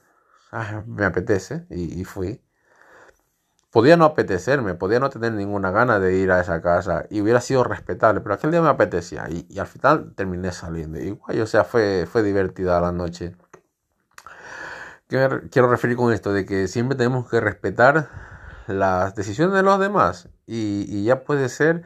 me 0.85 1.05
apetece 1.05 1.65
y, 1.69 2.03
fui 2.05 2.41
podía 3.71 3.97
no 3.97 4.05
apetecerme, 4.05 4.73
podía 4.73 5.01
no 5.01 5.09
tener 5.09 5.33
ninguna 5.33 5.69
gana 5.69 5.99
de 5.99 6.15
ir 6.15 6.31
a 6.31 6.39
esa 6.39 6.61
casa 6.61 7.05
y 7.09 7.19
hubiera 7.19 7.41
sido 7.41 7.65
respetable, 7.65 8.21
pero 8.21 8.35
aquel 8.35 8.51
día 8.51 8.61
me 8.61 8.69
apetecía 8.69 9.27
y, 9.29 9.59
al 9.59 9.67
final 9.67 10.13
terminé 10.15 10.53
saliendo. 10.53 10.97
Igual, 10.97 11.41
o 11.41 11.45
sea, 11.45 11.65
fue, 11.65 12.07
fue 12.09 12.23
divertida 12.23 12.79
la 12.79 12.93
noche. 12.93 13.35
quiero 15.09 15.69
referir 15.69 15.97
con 15.97 16.13
esto? 16.13 16.31
De 16.31 16.45
que 16.45 16.69
siempre 16.69 16.97
tenemos 16.97 17.29
que 17.29 17.41
respetar 17.41 18.07
las 18.67 19.13
decisiones 19.13 19.53
de 19.55 19.63
los 19.63 19.77
demás 19.77 20.29
y 20.47 21.03
ya 21.03 21.25
puede 21.25 21.49
ser 21.49 21.83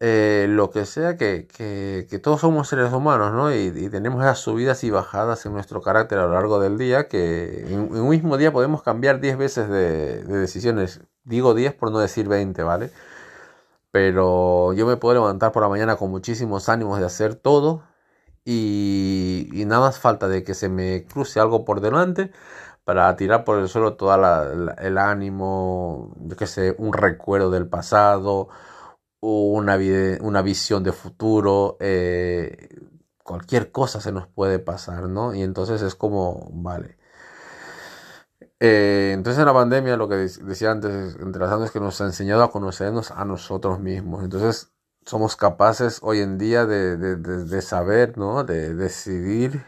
eh, 0.00 0.46
lo 0.48 0.70
que 0.70 0.86
sea, 0.86 1.16
que, 1.16 1.46
que, 1.46 2.18
todos 2.18 2.40
somos 2.40 2.68
seres 2.68 2.92
humanos, 2.92 3.32
¿no? 3.32 3.54
Y, 3.54 3.88
tenemos 3.90 4.22
esas 4.22 4.38
subidas 4.38 4.82
y 4.84 4.90
bajadas 4.90 5.46
en 5.46 5.52
nuestro 5.52 5.80
carácter 5.82 6.18
a 6.18 6.26
lo 6.26 6.34
largo 6.34 6.60
del 6.60 6.78
día, 6.78 7.08
que 7.08 7.64
en, 7.68 7.92
un 7.92 8.08
mismo 8.08 8.36
día 8.36 8.52
podemos 8.52 8.82
cambiar 8.82 9.20
10 9.20 9.38
veces 9.38 9.68
de, 9.68 10.24
decisiones. 10.24 11.00
Digo 11.24 11.54
10 11.54 11.74
por 11.74 11.90
no 11.92 12.00
decir 12.00 12.28
20, 12.28 12.62
¿vale? 12.64 12.90
Pero 13.90 14.72
yo 14.74 14.86
me 14.86 14.96
puedo 14.96 15.14
levantar 15.14 15.52
por 15.52 15.62
la 15.62 15.68
mañana 15.68 15.96
con 15.96 16.10
muchísimos 16.10 16.68
ánimos 16.68 16.98
de 16.98 17.06
hacer 17.06 17.34
todo 17.36 17.84
y, 18.44 19.50
nada 19.66 19.80
más 19.82 19.98
falta 19.98 20.28
de 20.28 20.44
que 20.44 20.54
se 20.54 20.68
me 20.68 21.04
cruce 21.06 21.40
algo 21.40 21.64
por 21.64 21.80
delante 21.80 22.32
para 22.84 23.14
tirar 23.16 23.44
por 23.44 23.58
el 23.58 23.68
suelo 23.68 23.96
todo 23.96 24.14
el 24.78 24.98
ánimo, 24.98 26.14
yo 26.18 26.36
qué 26.36 26.46
sé, 26.46 26.74
un 26.78 26.92
recuerdo 26.92 27.50
del 27.50 27.68
pasado 27.68 28.48
una, 29.24 29.78
una 30.20 30.42
visión 30.42 30.82
de 30.82 30.92
futuro, 30.92 31.76
eh, 31.80 32.68
cualquier 33.22 33.72
cosa 33.72 34.00
se 34.00 34.12
nos 34.12 34.28
puede 34.28 34.58
pasar, 34.58 35.08
¿no? 35.08 35.34
Y 35.34 35.42
entonces 35.42 35.82
es 35.82 35.94
como, 35.94 36.48
vale. 36.52 36.98
Eh, 38.60 39.12
entonces 39.14 39.40
en 39.40 39.46
la 39.46 39.54
pandemia, 39.54 39.96
lo 39.96 40.08
que 40.08 40.16
decía 40.16 40.70
antes, 40.70 41.16
entre 41.20 41.44
es 41.64 41.70
que 41.70 41.80
nos 41.80 42.00
ha 42.00 42.06
enseñado 42.06 42.42
a 42.42 42.50
conocernos 42.50 43.10
a 43.10 43.24
nosotros 43.24 43.80
mismos. 43.80 44.24
Entonces 44.24 44.72
somos 45.06 45.36
capaces 45.36 46.00
hoy 46.02 46.20
en 46.20 46.38
día 46.38 46.66
de, 46.66 46.96
de 46.96 47.62
saber, 47.62 48.16
¿no? 48.18 48.44
De 48.44 48.74
decidir 48.74 49.64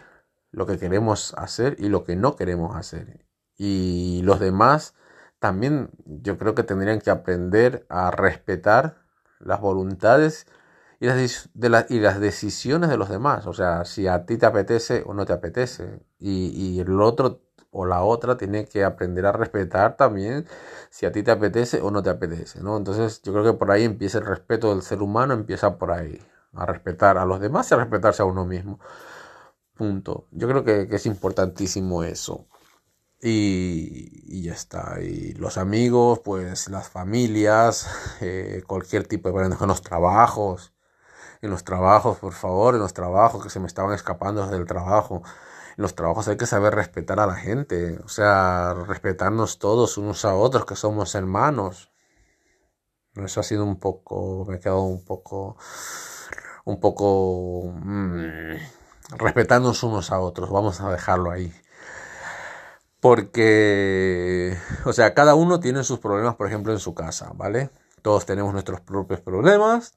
lo 0.51 0.67
que 0.67 0.79
queremos 0.79 1.35
hacer 1.37 1.77
y 1.79 1.89
lo 1.89 2.05
que 2.05 2.17
no 2.17 2.37
queremos 2.37 2.77
hacer. 2.77 3.27
Y 3.59 4.23
los 4.25 4.41
demás 4.41 4.95
también 5.39 5.91
yo 6.05 6.39
creo 6.39 6.55
que 6.55 6.63
tendrían 6.63 7.01
que 7.01 7.11
aprender 7.11 7.87
a 7.89 8.11
respetar 8.11 9.06
las 9.41 9.61
voluntades 9.61 10.47
y 11.01 11.07
las, 11.07 11.47
y 11.91 12.01
las 12.01 12.21
decisiones 12.21 12.91
de 12.91 12.97
los 12.97 13.09
demás. 13.09 13.47
O 13.47 13.53
sea, 13.53 13.85
si 13.85 14.07
a 14.07 14.27
ti 14.27 14.39
te 14.39 14.47
apetece 14.47 15.03
o 15.07 15.15
no 15.15 15.27
te 15.27 15.33
apetece. 15.33 16.01
Y, 16.19 16.49
y 16.55 16.81
el 16.81 17.01
otro 17.01 17.41
o 17.77 17.85
la 17.87 18.03
otra 18.03 18.37
tiene 18.37 18.67
que 18.67 18.85
aprender 18.85 19.27
a 19.27 19.33
respetar 19.33 19.97
también 19.97 20.47
si 20.91 21.05
a 21.07 21.13
ti 21.13 21.23
te 21.23 21.31
apetece 21.31 21.81
o 21.83 21.91
no 21.91 22.03
te 22.03 22.11
apetece, 22.11 22.63
¿no? 22.63 22.77
Entonces 22.77 23.21
yo 23.23 23.33
creo 23.33 23.45
que 23.45 23.53
por 23.53 23.71
ahí 23.71 23.85
empieza 23.85 24.19
el 24.19 24.27
respeto 24.27 24.71
del 24.71 24.83
ser 24.83 25.03
humano, 25.03 25.35
empieza 25.35 25.77
por 25.77 25.93
ahí, 25.93 26.19
a 26.55 26.65
respetar 26.67 27.19
a 27.19 27.27
los 27.27 27.41
demás 27.41 27.71
y 27.71 27.75
a 27.75 27.79
respetarse 27.79 28.23
a 28.23 28.25
uno 28.25 28.47
mismo. 28.47 28.81
Punto. 29.77 30.27
Yo 30.33 30.49
creo 30.49 30.65
que, 30.65 30.89
es 30.91 31.07
importantísimo 31.07 32.03
eso. 32.03 32.47
Y, 33.21 34.23
y, 34.27 34.43
ya 34.43 34.53
está. 34.53 35.01
Y 35.01 35.33
los 35.35 35.57
amigos, 35.59 36.21
pues 36.25 36.69
las 36.69 36.89
familias, 36.89 37.89
eh, 38.21 38.63
cualquier 38.67 39.07
tipo 39.07 39.31
de 39.33 39.45
en 39.47 39.69
los 39.69 39.83
trabajos, 39.83 40.75
en 41.43 41.51
los 41.51 41.65
trabajos, 41.65 42.19
por 42.19 42.33
favor, 42.35 42.75
en 42.75 42.81
los 42.81 42.95
trabajos 42.95 43.43
que 43.43 43.51
se 43.51 43.61
me 43.61 43.67
estaban 43.67 43.95
escapando 43.95 44.43
desde 44.45 44.57
el 44.59 44.67
trabajo. 44.67 45.23
En 45.77 45.83
los 45.83 45.95
trabajos 45.95 46.29
hay 46.29 46.37
que 46.37 46.47
saber 46.47 46.75
respetar 46.75 47.21
a 47.21 47.27
la 47.27 47.37
gente, 47.37 47.99
o 48.05 48.09
sea, 48.09 48.75
respetarnos 48.87 49.59
todos 49.59 49.99
unos 49.99 50.25
a 50.25 50.35
otros, 50.35 50.67
que 50.67 50.77
somos 50.77 51.15
hermanos. 51.15 51.93
Eso 53.15 53.41
ha 53.41 53.43
sido 53.43 53.65
un 53.65 53.79
poco, 53.81 54.45
me 54.49 54.57
he 54.57 54.61
quedado 54.61 54.83
un 54.83 55.05
poco, 55.05 55.57
un 56.65 56.81
poco, 56.81 57.73
mmm, 57.75 58.57
respetarnos 59.19 59.83
unos 59.83 60.13
a 60.13 60.21
otros, 60.21 60.51
vamos 60.51 60.81
a 60.81 60.91
dejarlo 60.91 61.31
ahí. 61.31 61.53
Porque, 63.09 64.59
o 64.85 64.93
sea, 64.93 65.15
cada 65.15 65.37
uno 65.37 65.61
tiene 65.61 65.85
sus 65.85 66.01
problemas, 66.01 66.35
por 66.35 66.49
ejemplo, 66.49 66.73
en 66.73 66.81
su 66.81 66.93
casa, 66.93 67.31
¿vale? 67.37 67.71
Todos 68.03 68.27
tenemos 68.27 68.53
nuestros 68.53 68.81
propios 68.81 69.21
problemas, 69.21 69.97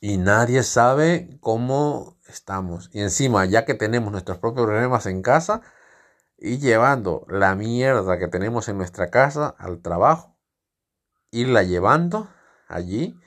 y 0.00 0.16
nadie 0.16 0.62
sabe 0.62 1.36
cómo 1.42 2.16
estamos. 2.26 2.88
Y 2.94 3.00
encima, 3.02 3.44
ya 3.44 3.66
que 3.66 3.74
tenemos 3.74 4.12
nuestros 4.12 4.38
propios 4.38 4.64
problemas 4.64 5.04
en 5.04 5.20
casa, 5.20 5.60
y 6.38 6.56
llevando 6.56 7.26
la 7.28 7.54
mierda 7.54 8.18
que 8.18 8.28
tenemos 8.28 8.70
en 8.70 8.78
nuestra 8.78 9.10
casa 9.10 9.54
al 9.58 9.82
trabajo, 9.82 10.38
irla 11.30 11.64
llevando 11.64 12.30
allí 12.66 13.20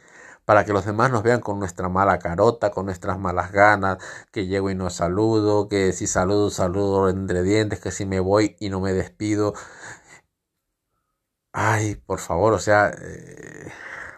para 0.50 0.66
que 0.66 0.74
los 0.74 0.84
demás 0.84 1.12
nos 1.12 1.22
vean 1.22 1.42
con 1.42 1.60
nuestra 1.60 1.90
mala 1.90 2.18
carota, 2.18 2.72
con 2.72 2.88
nuestras 2.88 3.20
malas 3.20 3.52
ganas, 3.52 4.00
que 4.32 4.48
llego 4.48 4.72
y 4.72 4.76
no 4.76 4.90
saludo, 4.90 5.68
que 5.70 5.94
si 5.94 6.08
saludo, 6.08 6.50
saludo 6.50 7.10
entre 7.10 7.44
dientes, 7.44 7.80
que 7.80 7.92
si 7.92 8.08
me 8.08 8.20
voy 8.20 8.56
y 8.60 8.70
no 8.70 8.80
me 8.80 8.92
despido. 8.94 9.54
Ay, 11.52 11.96
por 11.96 12.20
favor, 12.20 12.54
o 12.54 12.60
sea... 12.60 12.92
Eh, 13.00 13.72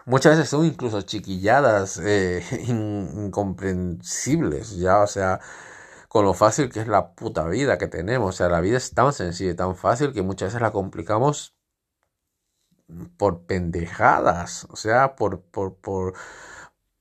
muchas 0.06 0.36
veces 0.36 0.50
son 0.50 0.64
incluso 0.66 1.02
chiquilladas 1.02 1.98
eh, 1.98 2.42
incomprensibles, 2.66 4.76
ya, 4.78 5.00
o 5.00 5.06
sea, 5.06 5.40
con 6.08 6.24
lo 6.24 6.34
fácil 6.34 6.70
que 6.70 6.80
es 6.80 6.88
la 6.88 7.14
puta 7.14 7.46
vida 7.48 7.78
que 7.78 7.88
tenemos, 7.88 8.36
o 8.36 8.38
sea, 8.38 8.48
la 8.48 8.60
vida 8.60 8.78
es 8.78 8.94
tan 8.94 9.12
sencilla 9.12 9.52
y 9.52 9.56
tan 9.56 9.76
fácil 9.76 10.12
que 10.14 10.22
muchas 10.22 10.48
veces 10.48 10.62
la 10.62 10.72
complicamos 10.72 11.54
por 13.16 13.46
pendejadas, 13.46 14.66
o 14.70 14.76
sea, 14.76 15.16
por, 15.16 15.42
por, 15.42 15.76
por, 15.76 16.14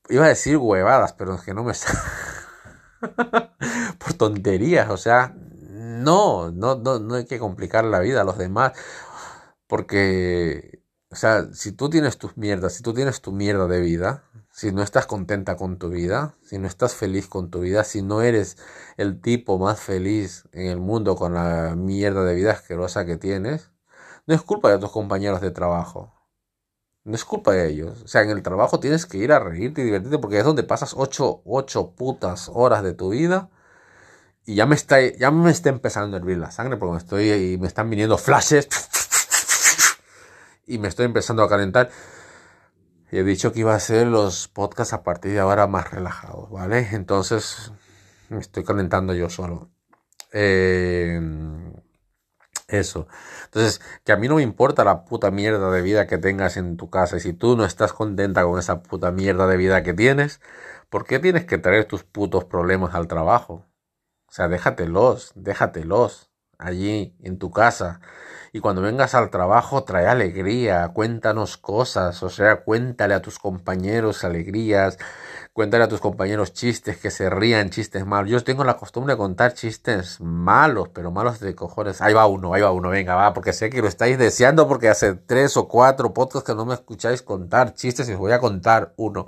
iba 0.09 0.25
a 0.25 0.29
decir 0.29 0.57
huevadas, 0.57 1.13
pero 1.13 1.35
es 1.35 1.41
que 1.41 1.53
no 1.53 1.63
me 1.63 1.73
por 3.99 4.13
tonterías, 4.13 4.89
o 4.89 4.97
sea, 4.97 5.33
no, 5.35 6.51
no, 6.51 6.75
no, 6.75 6.99
no 6.99 7.15
hay 7.15 7.25
que 7.25 7.39
complicar 7.39 7.85
la 7.85 7.99
vida 7.99 8.21
a 8.21 8.25
los 8.25 8.37
demás, 8.37 8.73
porque 9.67 10.81
o 11.11 11.15
sea, 11.15 11.49
si 11.53 11.73
tú 11.73 11.89
tienes 11.89 12.17
tus 12.17 12.37
mierdas, 12.37 12.73
si 12.73 12.83
tú 12.83 12.93
tienes 12.93 13.21
tu 13.21 13.33
mierda 13.33 13.67
de 13.67 13.81
vida, 13.81 14.23
si 14.49 14.71
no 14.71 14.81
estás 14.81 15.07
contenta 15.07 15.57
con 15.57 15.77
tu 15.77 15.89
vida, 15.89 16.37
si 16.41 16.57
no 16.57 16.67
estás 16.67 16.95
feliz 16.95 17.27
con 17.27 17.49
tu 17.49 17.59
vida, 17.59 17.83
si 17.83 18.01
no 18.01 18.21
eres 18.21 18.57
el 18.95 19.19
tipo 19.19 19.59
más 19.59 19.81
feliz 19.81 20.45
en 20.53 20.67
el 20.67 20.79
mundo 20.79 21.17
con 21.17 21.33
la 21.33 21.75
mierda 21.75 22.23
de 22.23 22.35
vida 22.35 22.53
asquerosa 22.53 23.05
que 23.05 23.17
tienes, 23.17 23.70
no 24.27 24.35
es 24.35 24.41
culpa 24.41 24.69
de 24.69 24.77
tus 24.77 24.91
compañeros 24.91 25.41
de 25.41 25.51
trabajo. 25.51 26.13
No 27.03 27.15
es 27.15 27.25
culpa 27.25 27.51
de 27.51 27.69
ellos. 27.69 28.01
O 28.03 28.07
sea, 28.07 28.21
en 28.21 28.29
el 28.29 28.43
trabajo 28.43 28.79
tienes 28.79 29.05
que 29.05 29.17
ir 29.17 29.31
a 29.31 29.39
reírte 29.39 29.81
y 29.81 29.85
divertirte 29.85 30.19
porque 30.19 30.37
es 30.37 30.45
donde 30.45 30.63
pasas 30.63 30.93
ocho, 30.95 31.41
ocho 31.45 31.91
putas 31.95 32.49
horas 32.53 32.83
de 32.83 32.93
tu 32.93 33.09
vida. 33.09 33.49
Y 34.45 34.55
ya 34.55 34.65
me 34.65 34.75
está, 34.75 35.01
ya 35.01 35.31
me 35.31 35.51
está 35.51 35.69
empezando 35.69 36.15
a 36.15 36.19
hervir 36.19 36.37
la 36.37 36.51
sangre 36.51 36.77
porque 36.77 36.93
me 36.93 36.97
estoy, 36.97 37.57
me 37.59 37.67
están 37.67 37.89
viniendo 37.89 38.17
flashes 38.17 38.67
y 40.67 40.77
me 40.77 40.87
estoy 40.87 41.05
empezando 41.05 41.43
a 41.43 41.49
calentar. 41.49 41.89
He 43.11 43.23
dicho 43.23 43.51
que 43.51 43.59
iba 43.59 43.73
a 43.73 43.77
hacer 43.77 44.07
los 44.07 44.47
podcasts 44.47 44.93
a 44.93 45.03
partir 45.03 45.33
de 45.33 45.39
ahora 45.39 45.67
más 45.67 45.91
relajados, 45.91 46.49
¿vale? 46.49 46.87
Entonces 46.93 47.71
me 48.29 48.39
estoy 48.39 48.63
calentando 48.63 49.13
yo 49.13 49.29
solo. 49.29 49.69
Eh, 50.31 51.19
eso. 52.71 53.07
Entonces, 53.45 53.81
que 54.03 54.11
a 54.11 54.17
mí 54.17 54.27
no 54.27 54.35
me 54.35 54.41
importa 54.43 54.83
la 54.83 55.05
puta 55.05 55.31
mierda 55.31 55.71
de 55.71 55.81
vida 55.81 56.07
que 56.07 56.17
tengas 56.17 56.57
en 56.57 56.77
tu 56.77 56.89
casa. 56.89 57.17
Y 57.17 57.19
si 57.19 57.33
tú 57.33 57.55
no 57.57 57.65
estás 57.65 57.93
contenta 57.93 58.43
con 58.43 58.59
esa 58.59 58.81
puta 58.83 59.11
mierda 59.11 59.47
de 59.47 59.57
vida 59.57 59.83
que 59.83 59.93
tienes, 59.93 60.41
¿por 60.89 61.05
qué 61.05 61.19
tienes 61.19 61.45
que 61.45 61.57
traer 61.57 61.85
tus 61.85 62.03
putos 62.03 62.45
problemas 62.45 62.95
al 62.95 63.07
trabajo? 63.07 63.65
O 64.27 64.33
sea, 64.33 64.47
déjatelos, 64.47 65.33
déjatelos 65.35 66.31
allí 66.57 67.15
en 67.21 67.39
tu 67.39 67.51
casa 67.51 68.01
y 68.53 68.59
cuando 68.59 68.81
vengas 68.81 69.15
al 69.15 69.29
trabajo 69.29 69.83
trae 69.83 70.07
alegría, 70.07 70.89
cuéntanos 70.89 71.57
cosas, 71.57 72.21
o 72.23 72.29
sea, 72.29 72.63
cuéntale 72.63 73.13
a 73.13 73.21
tus 73.21 73.39
compañeros 73.39 74.23
alegrías, 74.25 74.97
cuéntale 75.53 75.83
a 75.83 75.87
tus 75.87 75.99
compañeros 75.99 76.53
chistes, 76.53 76.97
que 76.97 77.11
se 77.11 77.29
rían 77.29 77.69
chistes 77.69 78.05
malos. 78.05 78.31
Yo 78.31 78.43
tengo 78.43 78.63
la 78.63 78.77
costumbre 78.77 79.13
de 79.13 79.17
contar 79.17 79.53
chistes 79.53 80.19
malos, 80.21 80.89
pero 80.89 81.11
malos 81.11 81.39
de 81.39 81.55
cojones. 81.55 82.01
Ahí 82.01 82.13
va 82.13 82.25
uno, 82.27 82.53
ahí 82.53 82.61
va 82.61 82.71
uno, 82.71 82.89
venga, 82.89 83.15
va, 83.15 83.33
porque 83.33 83.53
sé 83.53 83.69
que 83.69 83.81
lo 83.81 83.87
estáis 83.87 84.17
deseando 84.17 84.67
porque 84.67 84.89
hace 84.89 85.13
tres 85.13 85.57
o 85.57 85.67
cuatro 85.67 86.13
podcasts 86.13 86.47
que 86.47 86.55
no 86.55 86.65
me 86.65 86.73
escucháis 86.73 87.21
contar 87.21 87.73
chistes 87.73 88.09
y 88.09 88.13
os 88.13 88.19
voy 88.19 88.31
a 88.31 88.39
contar 88.39 88.93
uno. 88.97 89.27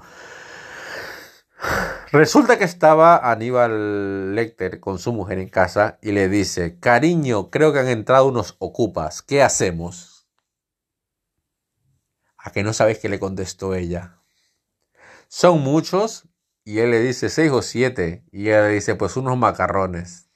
Resulta 2.12 2.58
que 2.60 2.66
estaba 2.66 3.32
Aníbal 3.32 4.36
Lecter 4.36 4.80
con 4.80 5.00
su 5.00 5.14
mujer 5.14 5.40
en 5.40 5.50
casa 5.50 5.98
y 6.02 6.12
le 6.12 6.30
dice, 6.30 6.78
cariño, 6.80 7.50
creo 7.50 7.74
que 7.74 7.80
han 7.80 7.88
entrado 7.88 8.28
unos 8.28 8.56
ocupas, 8.60 9.22
¿qué 9.22 9.42
hacemos? 9.42 10.28
¿A 12.38 12.52
que 12.52 12.62
no 12.62 12.74
sabéis 12.74 13.00
qué 13.00 13.10
le 13.10 13.20
contestó 13.20 13.74
ella? 13.74 14.23
Son 15.36 15.62
muchos 15.62 16.28
y 16.64 16.78
él 16.78 16.92
le 16.92 17.00
dice 17.00 17.28
seis 17.28 17.52
o 17.52 17.64
siete 17.64 18.24
y 18.32 18.50
ella 18.50 18.68
le 18.68 18.76
dice 18.76 18.94
pues 18.94 19.18
unos 19.18 19.36
macarrones. 19.36 20.30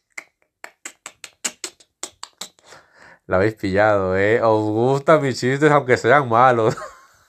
La 3.28 3.36
habéis 3.36 3.54
pillado, 3.54 4.18
¿eh? 4.18 4.42
Os 4.42 4.64
gustan 4.64 5.22
mis 5.22 5.40
chistes 5.40 5.72
aunque 5.72 5.98
sean 5.98 6.28
malos. 6.28 6.76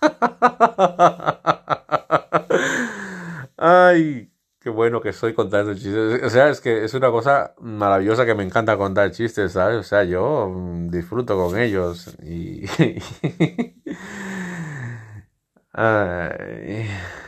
Ay, 3.58 4.32
qué 4.60 4.70
bueno 4.70 5.02
que 5.02 5.10
estoy 5.10 5.34
contando 5.34 5.74
chistes. 5.74 6.22
O 6.22 6.30
sea, 6.30 6.48
es 6.48 6.62
que 6.62 6.86
es 6.86 6.94
una 6.94 7.10
cosa 7.10 7.54
maravillosa 7.60 8.24
que 8.24 8.34
me 8.34 8.44
encanta 8.44 8.78
contar 8.78 9.10
chistes, 9.10 9.52
¿sabes? 9.52 9.76
O 9.76 9.82
sea, 9.82 10.04
yo 10.04 10.48
mm, 10.48 10.88
disfruto 10.88 11.36
con 11.36 11.58
ellos 11.58 12.16
y... 12.22 12.64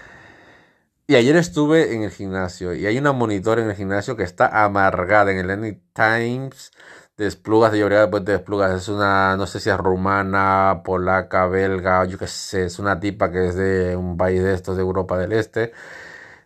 Y 1.10 1.16
ayer 1.16 1.34
estuve 1.34 1.92
en 1.92 2.04
el 2.04 2.12
gimnasio 2.12 2.72
y 2.72 2.86
hay 2.86 2.96
una 2.96 3.10
monitor 3.10 3.58
en 3.58 3.68
el 3.68 3.74
gimnasio 3.74 4.14
que 4.14 4.22
está 4.22 4.64
amargada 4.64 5.32
en 5.32 5.38
el 5.38 5.50
Any 5.50 5.72
Times 5.92 6.70
de 7.16 7.26
Esplugas, 7.26 7.72
de 7.72 7.80
llorar 7.80 8.02
después 8.02 8.24
de 8.24 8.36
Esplugas. 8.36 8.80
Es 8.80 8.88
una, 8.88 9.36
no 9.36 9.48
sé 9.48 9.58
si 9.58 9.70
es 9.70 9.76
rumana, 9.76 10.82
polaca, 10.84 11.48
belga, 11.48 12.04
yo 12.04 12.16
qué 12.16 12.28
sé, 12.28 12.66
es 12.66 12.78
una 12.78 13.00
tipa 13.00 13.32
que 13.32 13.48
es 13.48 13.56
de 13.56 13.96
un 13.96 14.16
país 14.16 14.40
de 14.40 14.54
estos 14.54 14.76
de 14.76 14.82
Europa 14.82 15.18
del 15.18 15.32
Este 15.32 15.72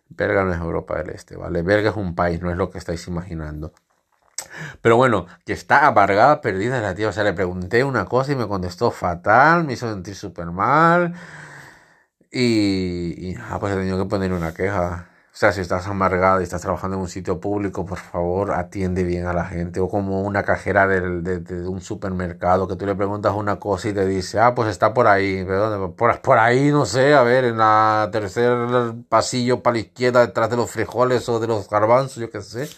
Belga 0.09 0.43
no 0.43 0.51
es 0.51 0.59
Europa 0.59 0.97
del 0.97 1.11
Este, 1.11 1.35
¿vale? 1.35 1.61
Belga 1.61 1.91
es 1.91 1.95
un 1.95 2.15
país, 2.15 2.41
no 2.41 2.49
es 2.49 2.57
lo 2.57 2.71
que 2.71 2.79
estáis 2.79 3.07
imaginando. 3.07 3.71
Pero 4.81 4.97
bueno, 4.97 5.27
que 5.45 5.53
está 5.53 5.85
amargada, 5.85 6.41
perdida 6.41 6.81
la 6.81 6.95
tía. 6.95 7.09
O 7.09 7.11
sea, 7.11 7.23
le 7.23 7.33
pregunté 7.33 7.83
una 7.83 8.05
cosa 8.05 8.31
y 8.31 8.35
me 8.35 8.47
contestó 8.47 8.89
fatal, 8.89 9.63
me 9.63 9.73
hizo 9.73 9.87
sentir 9.87 10.15
súper 10.15 10.47
mal. 10.47 11.13
Y, 12.31 13.35
ah, 13.35 13.57
pues 13.59 13.73
he 13.73 13.77
tenido 13.77 13.97
que 13.97 14.09
poner 14.09 14.33
una 14.33 14.53
queja. 14.53 15.09
O 15.33 15.37
sea, 15.37 15.51
si 15.51 15.59
estás 15.61 15.85
amargada 15.87 16.39
y 16.39 16.43
estás 16.43 16.61
trabajando 16.61 16.95
en 16.95 17.01
un 17.01 17.09
sitio 17.09 17.41
público, 17.41 17.85
por 17.85 17.97
favor, 17.97 18.51
atiende 18.53 19.03
bien 19.03 19.25
a 19.25 19.33
la 19.33 19.45
gente. 19.45 19.79
O 19.81 19.89
como 19.89 20.21
una 20.21 20.43
cajera 20.43 20.87
de, 20.87 21.21
de, 21.21 21.67
un 21.67 21.81
supermercado 21.81 22.67
que 22.67 22.77
tú 22.77 22.85
le 22.85 22.95
preguntas 22.95 23.33
una 23.35 23.59
cosa 23.59 23.89
y 23.89 23.93
te 23.93 24.05
dice, 24.05 24.39
ah, 24.39 24.55
pues 24.55 24.69
está 24.69 24.93
por 24.93 25.07
ahí. 25.07 25.45
Por, 25.97 26.21
por 26.21 26.37
ahí, 26.37 26.71
no 26.71 26.85
sé, 26.85 27.13
a 27.13 27.23
ver, 27.23 27.45
en 27.45 27.57
la 27.57 28.09
tercer 28.11 28.57
pasillo 29.09 29.61
para 29.61 29.75
la 29.75 29.79
izquierda, 29.81 30.25
detrás 30.25 30.49
de 30.49 30.57
los 30.57 30.71
frijoles 30.71 31.27
o 31.27 31.39
de 31.39 31.47
los 31.47 31.69
garbanzos, 31.69 32.17
yo 32.17 32.29
qué 32.29 32.41
sé. 32.41 32.69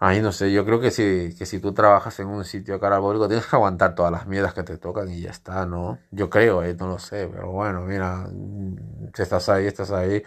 Ay, 0.00 0.20
no 0.22 0.30
sé, 0.30 0.52
yo 0.52 0.64
creo 0.64 0.80
que 0.80 0.92
si, 0.92 1.34
que 1.36 1.44
si 1.44 1.58
tú 1.58 1.74
trabajas 1.74 2.20
en 2.20 2.28
un 2.28 2.44
sitio 2.44 2.78
carabólico 2.78 3.26
tienes 3.26 3.46
que 3.46 3.56
aguantar 3.56 3.96
todas 3.96 4.12
las 4.12 4.28
mierdas 4.28 4.54
que 4.54 4.62
te 4.62 4.78
tocan 4.78 5.10
y 5.10 5.22
ya 5.22 5.30
está, 5.30 5.66
¿no? 5.66 5.98
Yo 6.12 6.30
creo, 6.30 6.62
eh, 6.62 6.76
no 6.78 6.86
lo 6.86 6.98
sé, 7.00 7.28
pero 7.32 7.50
bueno, 7.50 7.80
mira, 7.82 8.28
mm, 8.30 9.10
si 9.12 9.22
estás 9.22 9.48
ahí, 9.48 9.66
estás 9.66 9.90
ahí. 9.90 10.22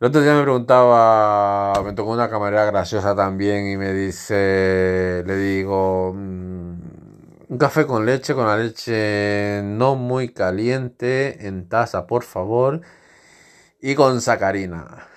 El 0.00 0.08
otro 0.08 0.20
día 0.20 0.34
me 0.34 0.42
preguntaba, 0.42 1.82
me 1.82 1.92
tocó 1.94 2.10
una 2.12 2.28
camarera 2.28 2.64
graciosa 2.66 3.14
también 3.14 3.66
y 3.68 3.76
me 3.76 3.92
dice, 3.92 5.22
le 5.26 5.36
digo, 5.36 6.12
mm, 6.14 6.74
un 7.48 7.58
café 7.58 7.86
con 7.86 8.04
leche, 8.06 8.34
con 8.34 8.46
la 8.46 8.56
leche 8.56 9.60
no 9.64 9.94
muy 9.96 10.32
caliente, 10.32 11.46
en 11.46 11.68
taza, 11.68 12.06
por 12.06 12.22
favor, 12.24 12.80
y 13.80 13.94
con 13.94 14.20
sacarina. 14.20 15.08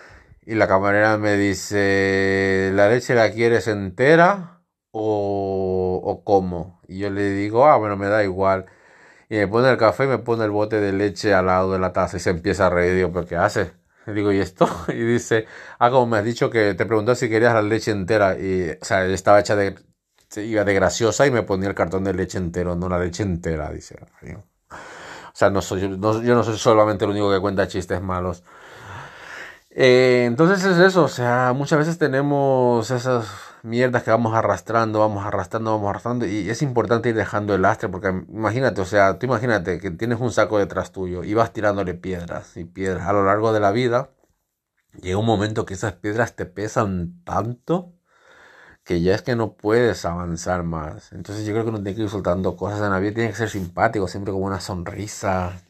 Y 0.47 0.55
la 0.55 0.65
camarera 0.69 1.17
me 1.17 1.35
dice, 1.35 2.71
¿la 2.73 2.87
leche 2.87 3.13
la 3.15 3.31
quieres 3.33 3.67
entera 3.67 4.63
o, 4.91 5.99
o 6.01 6.23
cómo? 6.23 6.81
Y 6.87 6.99
yo 6.99 7.09
le 7.09 7.31
digo, 7.31 7.65
ah, 7.67 7.75
bueno, 7.75 7.97
me 7.97 8.07
da 8.07 8.23
igual. 8.23 8.65
Y 9.29 9.35
me 9.37 9.47
pone 9.49 9.69
el 9.69 9.77
café 9.77 10.05
y 10.05 10.07
me 10.07 10.19
pone 10.19 10.45
el 10.45 10.51
bote 10.51 10.79
de 10.79 10.93
leche 10.93 11.33
al 11.33 11.47
lado 11.47 11.73
de 11.73 11.79
la 11.79 11.93
taza 11.93 12.17
y 12.17 12.21
se 12.21 12.29
empieza 12.29 12.67
a 12.67 12.69
reír. 12.69 12.95
Digo, 12.95 13.11
¿pero 13.11 13.27
qué 13.27 13.35
hace? 13.35 13.73
Le 14.05 14.13
digo, 14.15 14.31
¿y 14.31 14.39
esto? 14.39 14.69
Y 14.89 14.95
dice, 15.03 15.47
ah, 15.79 15.91
como 15.91 16.07
me 16.07 16.19
has 16.19 16.25
dicho 16.25 16.49
que 16.49 16.75
te 16.75 16.85
preguntó 16.85 17.13
si 17.15 17.29
querías 17.29 17.53
la 17.53 17.61
leche 17.61 17.91
entera. 17.91 18.37
Y, 18.39 18.71
o 18.81 18.85
sea, 18.85 19.05
estaba 19.05 19.41
hecha 19.41 19.57
de, 19.57 19.75
iba 20.37 20.63
de 20.63 20.73
graciosa 20.73 21.27
y 21.27 21.31
me 21.31 21.43
ponía 21.43 21.69
el 21.69 21.75
cartón 21.75 22.05
de 22.05 22.13
leche 22.13 22.37
entero, 22.37 22.75
no 22.75 22.87
la 22.89 22.99
leche 22.99 23.23
entera, 23.23 23.69
dice. 23.71 23.97
O 24.23 24.43
sea, 25.33 25.49
no 25.49 25.61
soy, 25.61 25.81
yo 25.81 25.89
no 25.97 26.43
soy 26.43 26.57
solamente 26.57 27.05
el 27.05 27.11
único 27.11 27.31
que 27.31 27.39
cuenta 27.41 27.67
chistes 27.67 28.01
malos. 28.01 28.43
Eh, 29.79 30.25
entonces 30.25 30.65
es 30.65 30.79
eso, 30.79 31.03
o 31.03 31.07
sea, 31.07 31.53
muchas 31.55 31.77
veces 31.77 31.99
tenemos 31.99 32.89
esas 32.89 33.27
mierdas 33.61 34.01
que 34.01 34.09
vamos 34.09 34.33
arrastrando, 34.33 34.99
vamos 34.99 35.23
arrastrando, 35.23 35.71
vamos 35.71 35.91
arrastrando 35.91 36.25
y 36.25 36.49
es 36.49 36.63
importante 36.63 37.09
ir 37.09 37.15
dejando 37.15 37.53
el 37.53 37.61
lastre 37.61 37.87
porque 37.87 38.07
imagínate, 38.09 38.81
o 38.81 38.85
sea, 38.85 39.19
tú 39.19 39.27
imagínate 39.27 39.79
que 39.79 39.91
tienes 39.91 40.19
un 40.19 40.31
saco 40.31 40.57
detrás 40.57 40.91
tuyo 40.91 41.23
y 41.23 41.35
vas 41.35 41.53
tirándole 41.53 41.93
piedras 41.93 42.57
y 42.57 42.65
piedras 42.65 43.07
a 43.07 43.13
lo 43.13 43.23
largo 43.23 43.53
de 43.53 43.59
la 43.59 43.71
vida, 43.71 44.09
llega 45.01 45.17
un 45.19 45.27
momento 45.27 45.65
que 45.65 45.75
esas 45.75 45.93
piedras 45.93 46.35
te 46.35 46.45
pesan 46.47 47.23
tanto 47.23 47.93
que 48.83 49.01
ya 49.01 49.15
es 49.15 49.21
que 49.21 49.35
no 49.35 49.53
puedes 49.53 50.05
avanzar 50.05 50.63
más. 50.63 51.11
Entonces 51.13 51.45
yo 51.45 51.53
creo 51.53 51.65
que 51.65 51.69
uno 51.69 51.83
tiene 51.83 51.95
que 51.95 52.03
ir 52.03 52.09
soltando 52.09 52.55
cosas 52.55 52.81
en 52.81 52.91
la 52.91 52.99
vida, 52.99 53.13
tiene 53.15 53.29
que 53.31 53.35
ser 53.35 53.49
simpático, 53.49 54.07
siempre 54.07 54.33
con 54.33 54.43
una 54.43 54.61
sonrisa, 54.61 55.61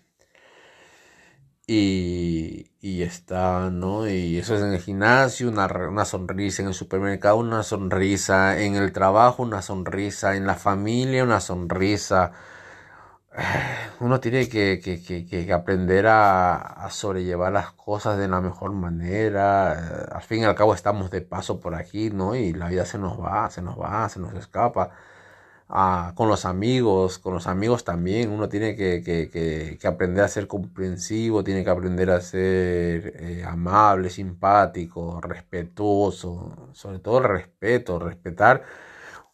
y, 1.67 2.71
y 2.79 3.03
está, 3.03 3.69
¿no? 3.69 4.07
Y 4.07 4.37
eso 4.37 4.55
es 4.55 4.61
en 4.61 4.73
el 4.73 4.79
gimnasio, 4.81 5.49
una, 5.49 5.67
una 5.89 6.05
sonrisa 6.05 6.61
en 6.61 6.69
el 6.69 6.73
supermercado, 6.73 7.37
una 7.37 7.63
sonrisa 7.63 8.59
en 8.61 8.75
el 8.75 8.93
trabajo, 8.93 9.43
una 9.43 9.61
sonrisa 9.61 10.35
en 10.37 10.47
la 10.47 10.55
familia, 10.55 11.23
una 11.25 11.41
sonrisa. 11.41 12.31
Uno 13.99 14.19
tiene 14.19 14.47
que, 14.49 14.79
que, 14.83 15.03
que, 15.03 15.25
que 15.25 15.53
aprender 15.53 16.07
a, 16.07 16.55
a, 16.55 16.89
sobrellevar 16.91 17.51
las 17.53 17.71
cosas 17.73 18.17
de 18.17 18.27
la 18.27 18.41
mejor 18.41 18.71
manera. 18.73 19.71
Al 20.11 20.21
fin 20.21 20.41
y 20.41 20.45
al 20.45 20.55
cabo 20.55 20.73
estamos 20.73 21.11
de 21.11 21.21
paso 21.21 21.59
por 21.59 21.75
aquí, 21.75 22.09
¿no? 22.11 22.35
Y 22.35 22.53
la 22.53 22.69
vida 22.69 22.85
se 22.85 22.97
nos 22.97 23.19
va, 23.19 23.49
se 23.49 23.61
nos 23.61 23.79
va, 23.79 24.07
se 24.09 24.19
nos 24.19 24.33
escapa 24.35 24.91
con 25.67 26.29
los 26.29 26.45
amigos, 26.45 27.19
con 27.19 27.33
los 27.33 27.47
amigos 27.47 27.83
también, 27.83 28.31
uno 28.31 28.47
tiene 28.47 28.75
que, 28.75 29.01
que, 29.03 29.77
que, 29.79 29.87
aprender 29.87 30.23
a 30.23 30.27
ser 30.29 30.47
comprensivo, 30.47 31.43
tiene 31.43 31.63
que 31.63 31.69
aprender 31.69 32.09
a 32.09 32.21
ser 32.21 33.13
eh, 33.19 33.43
amable, 33.45 34.09
simpático, 34.09 35.19
respetuoso, 35.21 36.69
sobre 36.73 36.99
todo 36.99 37.19
respeto, 37.21 37.99
respetar. 37.99 38.63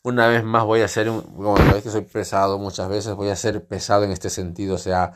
Una 0.03 0.27
vez 0.27 0.43
más 0.43 0.65
voy 0.65 0.81
a 0.81 0.87
ser, 0.87 1.07
como 1.07 1.57
sabes 1.57 1.83
que 1.83 1.89
soy 1.89 2.01
pesado 2.01 2.59
muchas 2.59 2.89
veces, 2.89 3.15
voy 3.15 3.29
a 3.29 3.35
ser 3.35 3.65
pesado 3.65 4.03
en 4.03 4.11
este 4.11 4.29
sentido, 4.29 4.75
o 4.75 4.77
sea, 4.77 5.13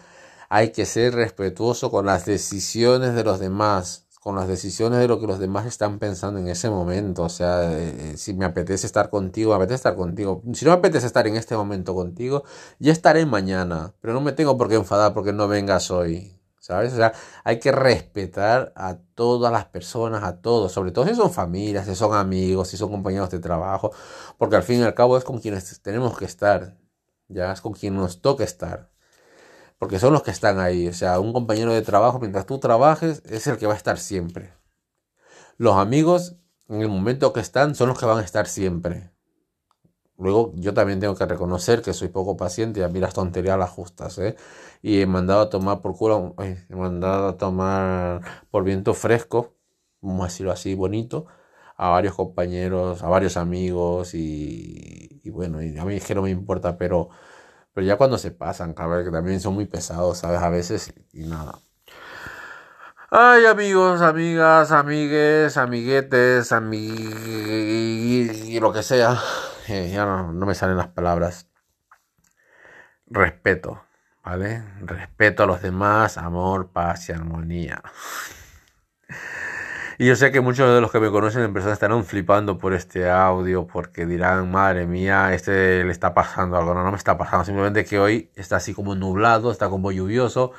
hay 0.49 0.71
que 0.71 0.85
ser 0.85 1.15
respetuoso 1.15 1.91
con 1.91 2.05
las 2.05 2.25
decisiones 2.25 3.15
de 3.15 3.23
los 3.23 3.39
demás, 3.39 4.06
con 4.19 4.35
las 4.35 4.47
decisiones 4.47 4.99
de 4.99 5.07
lo 5.07 5.19
que 5.19 5.27
los 5.27 5.39
demás 5.39 5.65
están 5.65 5.99
pensando 5.99 6.39
en 6.39 6.47
ese 6.47 6.69
momento. 6.69 7.23
O 7.23 7.29
sea, 7.29 7.63
eh, 7.71 8.13
eh, 8.13 8.17
si 8.17 8.33
me 8.33 8.45
apetece 8.45 8.85
estar 8.87 9.09
contigo, 9.09 9.53
apetece 9.53 9.75
estar 9.75 9.95
contigo. 9.95 10.41
Si 10.53 10.65
no 10.65 10.71
me 10.71 10.77
apetece 10.77 11.07
estar 11.07 11.27
en 11.27 11.35
este 11.35 11.55
momento 11.55 11.95
contigo, 11.95 12.43
ya 12.79 12.91
estaré 12.91 13.25
mañana. 13.25 13.93
Pero 14.01 14.13
no 14.13 14.21
me 14.21 14.33
tengo 14.33 14.57
por 14.57 14.69
qué 14.69 14.75
enfadar 14.75 15.13
porque 15.13 15.33
no 15.33 15.47
vengas 15.47 15.91
hoy. 15.91 16.33
¿Sabes? 16.59 16.91
O 16.93 16.97
sea, 16.97 17.13
hay 17.45 17.59
que 17.59 17.71
respetar 17.71 18.73
a 18.75 18.97
todas 19.15 19.53
las 19.53 19.65
personas, 19.65 20.23
a 20.23 20.41
todos, 20.41 20.73
sobre 20.73 20.91
todo 20.91 21.07
si 21.07 21.15
son 21.15 21.31
familias, 21.31 21.85
si 21.85 21.95
son 21.95 22.13
amigos, 22.13 22.67
si 22.67 22.75
son 22.75 22.89
compañeros 22.91 23.29
de 23.29 23.39
trabajo, 23.39 23.91
porque 24.37 24.57
al 24.57 24.63
fin 24.63 24.81
y 24.81 24.83
al 24.83 24.93
cabo 24.93 25.17
es 25.17 25.23
con 25.23 25.39
quienes 25.39 25.81
tenemos 25.81 26.17
que 26.17 26.25
estar, 26.25 26.75
ya 27.29 27.53
es 27.53 27.61
con 27.61 27.71
quien 27.71 27.95
nos 27.95 28.21
toca 28.21 28.43
estar 28.43 28.89
porque 29.77 29.99
son 29.99 30.13
los 30.13 30.23
que 30.23 30.31
están 30.31 30.59
ahí. 30.59 30.87
O 30.87 30.93
sea, 30.93 31.19
un 31.19 31.33
compañero 31.33 31.73
de 31.73 31.81
trabajo, 31.81 32.19
mientras 32.19 32.45
tú 32.45 32.59
trabajes, 32.59 33.21
es 33.25 33.47
el 33.47 33.57
que 33.57 33.67
va 33.67 33.73
a 33.73 33.77
estar 33.77 33.99
siempre. 33.99 34.53
Los 35.57 35.75
amigos, 35.77 36.37
en 36.69 36.81
el 36.81 36.89
momento 36.89 37.33
que 37.33 37.39
están, 37.39 37.75
son 37.75 37.89
los 37.89 37.99
que 37.99 38.05
van 38.05 38.19
a 38.19 38.23
estar 38.23 38.47
siempre. 38.47 39.11
Luego, 40.19 40.51
yo 40.55 40.73
también 40.73 40.99
tengo 40.99 41.15
que 41.15 41.25
reconocer 41.25 41.81
que 41.83 41.93
soy 41.93 42.07
poco 42.07 42.37
paciente 42.37 42.79
y 42.79 42.83
a 42.83 42.87
mí 42.87 42.99
las 42.99 43.13
tonterías 43.13 43.57
las 43.57 43.69
justas, 43.69 44.17
¿eh? 44.17 44.35
Y 44.81 45.01
he 45.01 45.05
mandado 45.05 45.41
a 45.41 45.49
tomar 45.49 45.81
por 45.81 45.95
culo, 45.95 46.35
he 46.39 46.75
mandado 46.75 47.27
a 47.27 47.37
tomar 47.37 48.21
por 48.49 48.63
viento 48.63 48.95
fresco, 48.95 49.53
vamos 50.01 50.21
a 50.21 50.25
decirlo 50.25 50.51
así, 50.51 50.73
bonito, 50.73 51.27
a 51.75 51.89
varios 51.89 52.15
compañeros, 52.15 53.03
a 53.03 53.09
varios 53.09 53.37
amigos 53.37 54.15
y, 54.15 55.21
bueno, 55.29 55.59
a 55.59 55.85
mí 55.85 55.95
es 55.95 56.05
que 56.05 56.15
no 56.15 56.23
me 56.23 56.31
importa, 56.31 56.77
pero 56.77 57.09
pero 57.77 57.85
ya 57.85 57.95
cuando 57.95 58.17
se 58.17 58.31
pasan, 58.31 58.73
cabrón, 58.73 59.05
que 59.05 59.11
también 59.11 59.39
son 59.39 59.53
muy 59.53 59.67
pesados, 59.67 60.17
¿sabes? 60.17 60.41
A 60.41 60.49
veces 60.49 60.91
y 61.13 61.27
nada. 61.27 61.59
Ay, 63.11 63.45
amigos, 63.45 64.01
amigas, 64.01 64.71
amigues, 64.71 65.57
amiguetes, 65.57 66.51
y 66.51 68.59
lo 68.59 68.73
que 68.73 68.81
sea. 68.81 69.21
Eh, 69.67 69.91
ya 69.93 70.07
no 70.07 70.45
me 70.47 70.55
salen 70.55 70.75
las 70.75 70.87
palabras. 70.87 71.51
Respeto, 73.05 73.83
¿vale? 74.23 74.63
Respeto 74.81 75.43
a 75.43 75.45
los 75.45 75.61
demás, 75.61 76.17
amor, 76.17 76.71
paz 76.71 77.09
y 77.09 77.11
armonía. 77.11 77.83
Y 79.99 80.05
yo 80.05 80.15
sé 80.15 80.31
que 80.31 80.41
muchos 80.41 80.71
de 80.73 80.79
los 80.79 80.91
que 80.91 80.99
me 80.99 81.09
conocen 81.09 81.41
en 81.41 81.53
persona 81.53 81.73
estarán 81.73 82.03
flipando 82.05 82.59
por 82.59 82.73
este 82.73 83.09
audio 83.09 83.65
porque 83.65 84.05
dirán, 84.05 84.51
madre 84.51 84.85
mía, 84.85 85.33
este 85.33 85.83
le 85.83 85.91
está 85.91 86.13
pasando 86.13 86.55
algo. 86.55 86.75
No, 86.75 86.83
no 86.83 86.91
me 86.91 86.97
está 86.97 87.17
pasando, 87.17 87.45
simplemente 87.45 87.83
que 87.83 87.97
hoy 87.97 88.29
está 88.35 88.57
así 88.57 88.75
como 88.75 88.93
nublado, 88.93 89.51
está 89.51 89.69
como 89.69 89.91
lluvioso. 89.91 90.51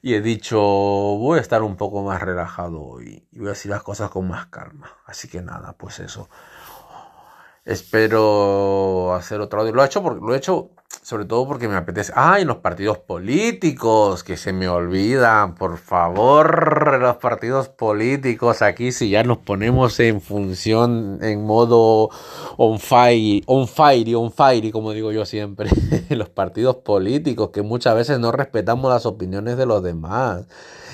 Y 0.00 0.14
he 0.14 0.22
dicho, 0.22 0.58
voy 0.58 1.38
a 1.38 1.42
estar 1.42 1.62
un 1.62 1.76
poco 1.76 2.02
más 2.02 2.22
relajado 2.22 2.80
hoy 2.82 3.26
y 3.30 3.38
voy 3.38 3.48
a 3.48 3.50
decir 3.50 3.70
las 3.70 3.82
cosas 3.82 4.08
con 4.10 4.26
más 4.28 4.46
calma. 4.46 4.96
Así 5.04 5.28
que 5.28 5.42
nada, 5.42 5.74
pues 5.74 6.00
eso. 6.00 6.30
Espero 7.66 9.12
hacer 9.14 9.40
otro 9.40 9.60
audio. 9.60 9.74
Lo 9.74 9.82
he 9.82 9.86
hecho, 9.86 10.02
porque, 10.02 10.20
lo 10.24 10.34
he 10.34 10.38
hecho 10.38 10.70
sobre 11.02 11.24
todo 11.24 11.46
porque 11.46 11.66
me 11.66 11.76
apetece. 11.76 12.12
¡Ay, 12.14 12.44
los 12.44 12.58
partidos 12.58 12.98
políticos! 12.98 14.22
Que 14.22 14.36
se 14.36 14.52
me 14.52 14.68
olvidan, 14.68 15.54
por 15.54 15.78
favor, 15.78 17.00
los 17.00 17.16
partidos 17.16 17.68
políticos. 17.68 18.62
Aquí 18.62 18.92
si 18.92 19.10
ya 19.10 19.22
nos 19.22 19.38
ponemos 19.38 19.98
en 20.00 20.20
función, 20.20 21.18
en 21.22 21.44
modo 21.44 22.10
on 22.58 22.78
fire, 22.78 23.42
on 23.46 23.66
fire, 23.66 24.14
on 24.14 24.30
fire, 24.30 24.70
como 24.70 24.92
digo 24.92 25.10
yo 25.10 25.24
siempre. 25.24 25.70
los 26.10 26.28
partidos 26.28 26.76
políticos, 26.76 27.50
que 27.50 27.62
muchas 27.62 27.94
veces 27.94 28.18
no 28.18 28.30
respetamos 28.30 28.92
las 28.92 29.06
opiniones 29.06 29.56
de 29.56 29.66
los 29.66 29.82
demás. 29.82 30.44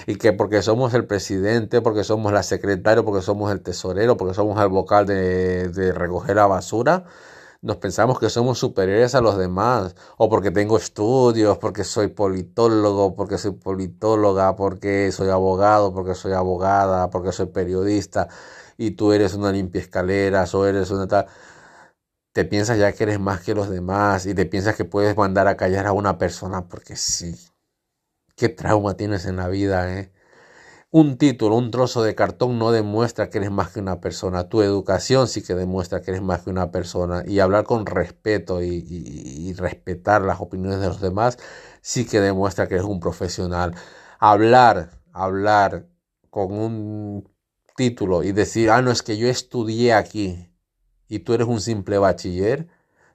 Y 0.07 0.17
que 0.17 0.33
porque 0.33 0.63
somos 0.63 0.95
el 0.95 1.05
presidente, 1.05 1.81
porque 1.81 2.05
somos 2.05 2.33
la 2.33 2.45
secretaria, 2.45 3.03
porque 3.03 3.23
somos 3.23 3.51
el 3.51 3.61
tesorero, 3.61 4.17
porque 4.17 4.35
somos 4.35 4.63
el 4.63 4.69
vocal 4.69 5.05
de, 5.05 5.69
de 5.69 5.93
recoger 5.93 6.37
la 6.37 6.47
basura 6.47 7.05
nos 7.67 7.79
pensamos 7.79 8.19
que 8.21 8.31
somos 8.31 8.59
superiores 8.59 9.15
a 9.17 9.21
los 9.21 9.37
demás, 9.37 9.97
o 10.17 10.29
porque 10.31 10.51
tengo 10.53 10.77
estudios, 10.79 11.59
porque 11.59 11.85
soy 11.85 12.09
politólogo, 12.09 13.15
porque 13.17 13.39
soy 13.39 13.53
politóloga, 13.53 14.55
porque 14.57 15.11
soy 15.13 15.31
abogado, 15.31 15.93
porque 15.93 16.15
soy 16.15 16.33
abogada, 16.33 17.11
porque 17.11 17.33
soy 17.33 17.47
periodista, 17.47 18.29
y 18.79 18.93
tú 18.93 19.13
eres 19.13 19.35
una 19.35 19.53
limpia 19.53 19.81
escaleras 19.81 20.55
o 20.55 20.67
eres 20.67 20.91
una 20.93 21.09
tal. 21.09 21.27
Te 22.33 22.45
piensas 22.45 22.79
ya 22.79 22.93
que 22.93 23.03
eres 23.05 23.19
más 23.19 23.41
que 23.41 23.55
los 23.55 23.69
demás 23.69 24.27
y 24.27 24.35
te 24.35 24.47
piensas 24.47 24.77
que 24.77 24.85
puedes 24.85 25.17
mandar 25.17 25.49
a 25.49 25.57
callar 25.57 25.87
a 25.87 25.93
una 25.93 26.19
persona 26.19 26.69
porque 26.69 26.95
sí. 26.97 27.35
¿Qué 28.37 28.49
trauma 28.49 28.95
tienes 28.97 29.27
en 29.27 29.37
la 29.37 29.49
vida, 29.49 29.99
eh? 29.99 30.13
Un 30.91 31.19
título, 31.19 31.57
un 31.57 31.71
trozo 31.71 32.03
de 32.03 32.15
cartón 32.15 32.59
no 32.59 32.71
demuestra 32.71 33.29
que 33.29 33.39
eres 33.39 33.51
más 33.51 33.71
que 33.73 33.81
una 33.81 34.01
persona. 34.01 34.49
Tu 34.49 34.63
educación 34.63 35.27
sí 35.29 35.43
que 35.43 35.55
demuestra 35.55 36.01
que 36.01 36.13
eres 36.13 36.23
más 36.23 36.43
que 36.43 36.51
una 36.51 36.71
persona. 36.71 37.23
Y 37.27 37.41
hablar 37.41 37.65
con 37.65 37.87
respeto 37.87 38.63
y, 38.63 39.53
respetar 39.55 40.23
las 40.23 40.41
opiniones 40.41 40.81
de 40.81 40.87
los 40.89 41.01
demás 41.01 41.39
sí 41.83 42.07
que 42.07 42.21
demuestra 42.21 42.69
que 42.69 42.75
eres 42.75 42.87
un 42.87 43.01
profesional. 43.01 43.75
Hablar, 44.19 44.91
hablar 45.13 45.89
con 46.31 46.53
un 46.53 47.29
título 47.77 48.23
y 48.23 48.33
decir, 48.33 48.71
ah, 48.71 48.83
no, 48.83 48.91
es 48.91 49.03
que 49.03 49.17
yo 49.19 49.29
estudié 49.29 49.93
aquí. 49.95 50.51
y 51.09 51.21
tú 51.21 51.35
eres 51.35 51.47
un 51.49 51.61
simple 51.61 51.99
bachiller, 51.99 52.69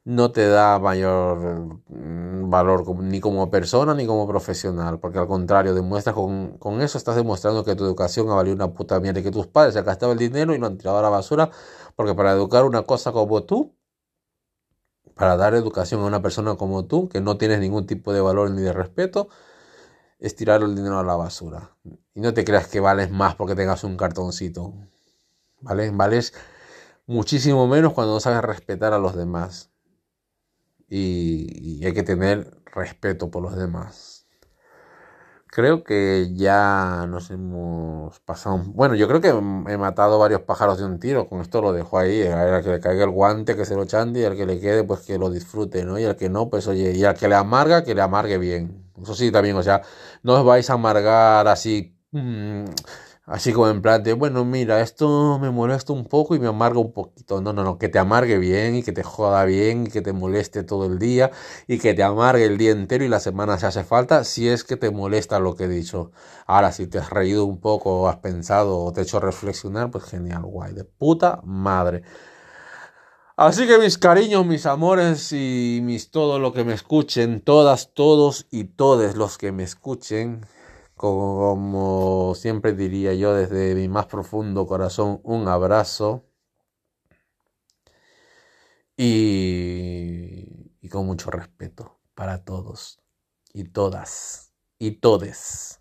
no 0.04 0.32
te 0.32 0.48
da 0.48 0.80
mayor 0.80 1.82
mm, 1.88 2.50
valor 2.50 2.96
ni 2.98 3.20
como 3.20 3.50
persona 3.52 3.94
ni 3.94 4.06
como 4.08 4.28
profesional, 4.28 5.00
porque 5.00 5.20
al 5.20 5.28
contrario, 5.28 5.74
demuestras 5.74 6.16
con, 6.16 6.58
con 6.58 6.82
eso 6.82 6.98
estás 6.98 7.16
demostrando 7.16 7.64
que 7.64 7.76
tu 7.76 7.86
educación 7.86 8.30
ha 8.30 8.36
valido 8.36 8.56
una 8.56 8.74
puta 8.74 9.00
mierda 9.00 9.20
y 9.20 9.24
que 9.24 9.32
tus 9.32 9.48
padres 9.48 9.74
se 9.76 9.82
gastaban 9.84 10.14
el 10.14 10.20
dinero 10.20 10.56
y 10.56 10.58
lo 10.58 10.68
han 10.68 10.78
tirado 10.78 10.98
a 11.00 11.02
la 11.02 11.10
basura, 11.10 11.50
porque 11.96 12.16
para 12.16 12.32
educar 12.32 12.66
una 12.66 12.84
cosa 12.84 13.12
como 13.12 13.44
tú, 13.44 13.76
para 15.16 15.38
dar 15.38 15.54
educación 15.54 16.02
a 16.02 16.06
una 16.06 16.22
persona 16.22 16.56
como 16.56 16.86
tú, 16.86 17.08
que 17.10 17.22
no 17.22 17.38
tienes 17.38 17.60
ningún 17.60 17.86
tipo 17.86 18.14
de 18.14 18.22
valor 18.22 18.50
ni 18.52 18.62
de 18.62 18.74
respeto, 18.74 19.30
es 20.20 20.36
tirar 20.36 20.62
el 20.64 20.76
dinero 20.76 21.00
a 21.00 21.04
la 21.04 21.16
basura. 21.16 21.76
Y 22.14 22.22
no 22.22 22.34
te 22.34 22.46
creas 22.46 22.68
que 22.68 22.80
vales 22.80 23.12
más 23.12 23.36
porque 23.36 23.56
tengas 23.56 23.84
un 23.84 23.98
cartoncito. 23.98 24.74
¿Vale? 25.62 25.92
Vales 25.92 26.34
muchísimo 27.08 27.68
menos 27.68 27.94
cuando 27.94 28.14
no 28.14 28.20
sabes 28.20 28.42
respetar 28.44 28.94
a 28.94 29.00
los 29.00 29.16
demás. 29.16 29.71
Y, 30.94 31.86
hay 31.86 31.94
que 31.94 32.04
tener 32.04 32.52
respeto 32.74 33.32
por 33.32 33.42
los 33.42 33.56
demás. 33.56 34.28
Creo 35.48 35.84
que 35.84 36.32
ya 36.34 37.06
nos 37.10 37.32
hemos 37.32 38.20
pasado. 38.22 38.62
Bueno, 38.68 38.96
yo 38.96 39.08
creo 39.08 39.22
que 39.22 39.30
he 39.30 39.78
matado 39.78 40.20
varios 40.20 40.42
pájaros 40.42 40.80
de 40.80 40.86
un 40.86 41.00
tiro. 41.00 41.28
Con 41.28 41.42
esto 41.42 41.62
lo 41.62 41.74
dejo 41.74 41.98
ahí. 41.98 42.24
A 42.24 42.62
que 42.62 42.70
le 42.70 42.80
caiga 42.80 43.06
el 43.06 43.10
guante, 43.10 43.56
que 43.56 43.66
se 43.66 43.76
lo 43.76 43.86
chante. 43.86 44.20
Y 44.22 44.26
al 44.26 44.36
que 44.36 44.46
le 44.46 44.60
quede, 44.60 44.84
pues 44.84 45.02
que 45.02 45.18
lo 45.18 45.30
disfrute, 45.30 45.86
¿no? 45.86 45.98
Y 46.00 46.06
al 46.06 46.16
que 46.18 46.30
no, 46.30 46.50
pues 46.50 46.68
oye. 46.68 46.92
Y 46.94 47.04
al 47.06 47.16
que 47.16 47.28
le 47.28 47.36
amarga, 47.36 47.84
que 47.84 47.96
le 47.96 48.02
amargue 48.02 48.38
bien. 48.38 48.92
Eso 49.02 49.16
sí, 49.16 49.32
también, 49.32 49.56
o 49.58 49.64
sea, 49.64 49.82
no 50.24 50.34
os 50.36 50.46
vais 50.46 50.70
a 50.70 50.74
amargar 50.74 51.48
así. 51.48 51.98
Mm, 52.12 52.66
Así 53.26 53.54
como 53.54 53.70
en 53.70 53.82
plan 53.82 54.02
de, 54.04 54.14
bueno, 54.14 54.44
mira, 54.46 54.82
esto 54.82 55.38
me 55.40 55.52
molesta 55.52 55.94
un 55.94 56.06
poco 56.06 56.36
y 56.36 56.40
me 56.40 56.48
amarga 56.48 56.80
un 56.80 56.92
poquito. 56.92 57.40
No, 57.40 57.54
no, 57.54 57.64
no, 57.64 57.78
que 57.78 57.88
te 57.88 58.00
amargue 58.00 58.38
bien 58.40 58.76
y 58.76 58.84
que 58.84 58.92
te 58.92 59.04
joda 59.04 59.46
bien 59.46 59.86
y 59.88 59.90
que 59.92 60.02
te 60.02 60.12
moleste 60.12 60.64
todo 60.64 60.86
el 60.88 60.98
día 61.00 61.32
y 61.68 61.78
que 61.78 61.94
te 61.94 62.04
amargue 62.04 62.46
el 62.46 62.58
día 62.58 62.72
entero 62.72 63.06
y 63.06 63.08
la 63.08 63.20
semana 63.20 63.60
si 63.60 63.68
hace 63.68 63.84
falta, 63.84 64.24
si 64.24 64.50
es 64.50 64.64
que 64.64 64.76
te 64.76 64.90
molesta 64.90 65.40
lo 65.40 65.56
que 65.56 65.66
he 65.66 65.68
dicho. 65.70 66.12
Ahora, 66.48 66.72
si 66.72 66.88
te 66.88 66.98
has 66.98 67.12
reído 67.12 67.46
un 67.46 67.60
poco, 67.62 68.02
o 68.02 68.08
has 68.08 68.18
pensado 68.18 68.80
o 68.80 68.92
te 68.92 69.02
he 69.02 69.04
hecho 69.04 69.20
reflexionar, 69.20 69.92
pues 69.92 70.04
genial, 70.06 70.42
guay, 70.44 70.74
de 70.74 70.84
puta 70.84 71.42
madre. 71.44 72.04
Así 73.38 73.66
que 73.68 73.78
mis 73.80 73.98
cariños, 73.98 74.46
mis 74.46 74.66
amores 74.66 75.32
y 75.32 75.80
mis 75.84 76.12
todo 76.12 76.38
lo 76.40 76.54
que 76.54 76.64
me 76.64 76.74
escuchen, 76.74 77.42
todas, 77.42 77.94
todos 77.94 78.48
y 78.52 78.66
todes 78.66 79.16
los 79.16 79.38
que 79.38 79.52
me 79.52 79.64
escuchen, 79.64 80.46
como 81.02 82.36
siempre 82.36 82.74
diría 82.74 83.16
yo 83.16 83.34
desde 83.34 83.74
mi 83.74 83.88
más 83.88 84.06
profundo 84.06 84.68
corazón, 84.68 85.20
un 85.24 85.48
abrazo. 85.48 86.28
Y, 88.96 90.70
con 90.92 91.08
mucho 91.08 91.32
respeto 91.32 92.00
para 92.14 92.44
todos 92.44 93.02
y 93.54 93.64
todas 93.64 94.54
y 94.78 94.92
todes. 94.92 95.81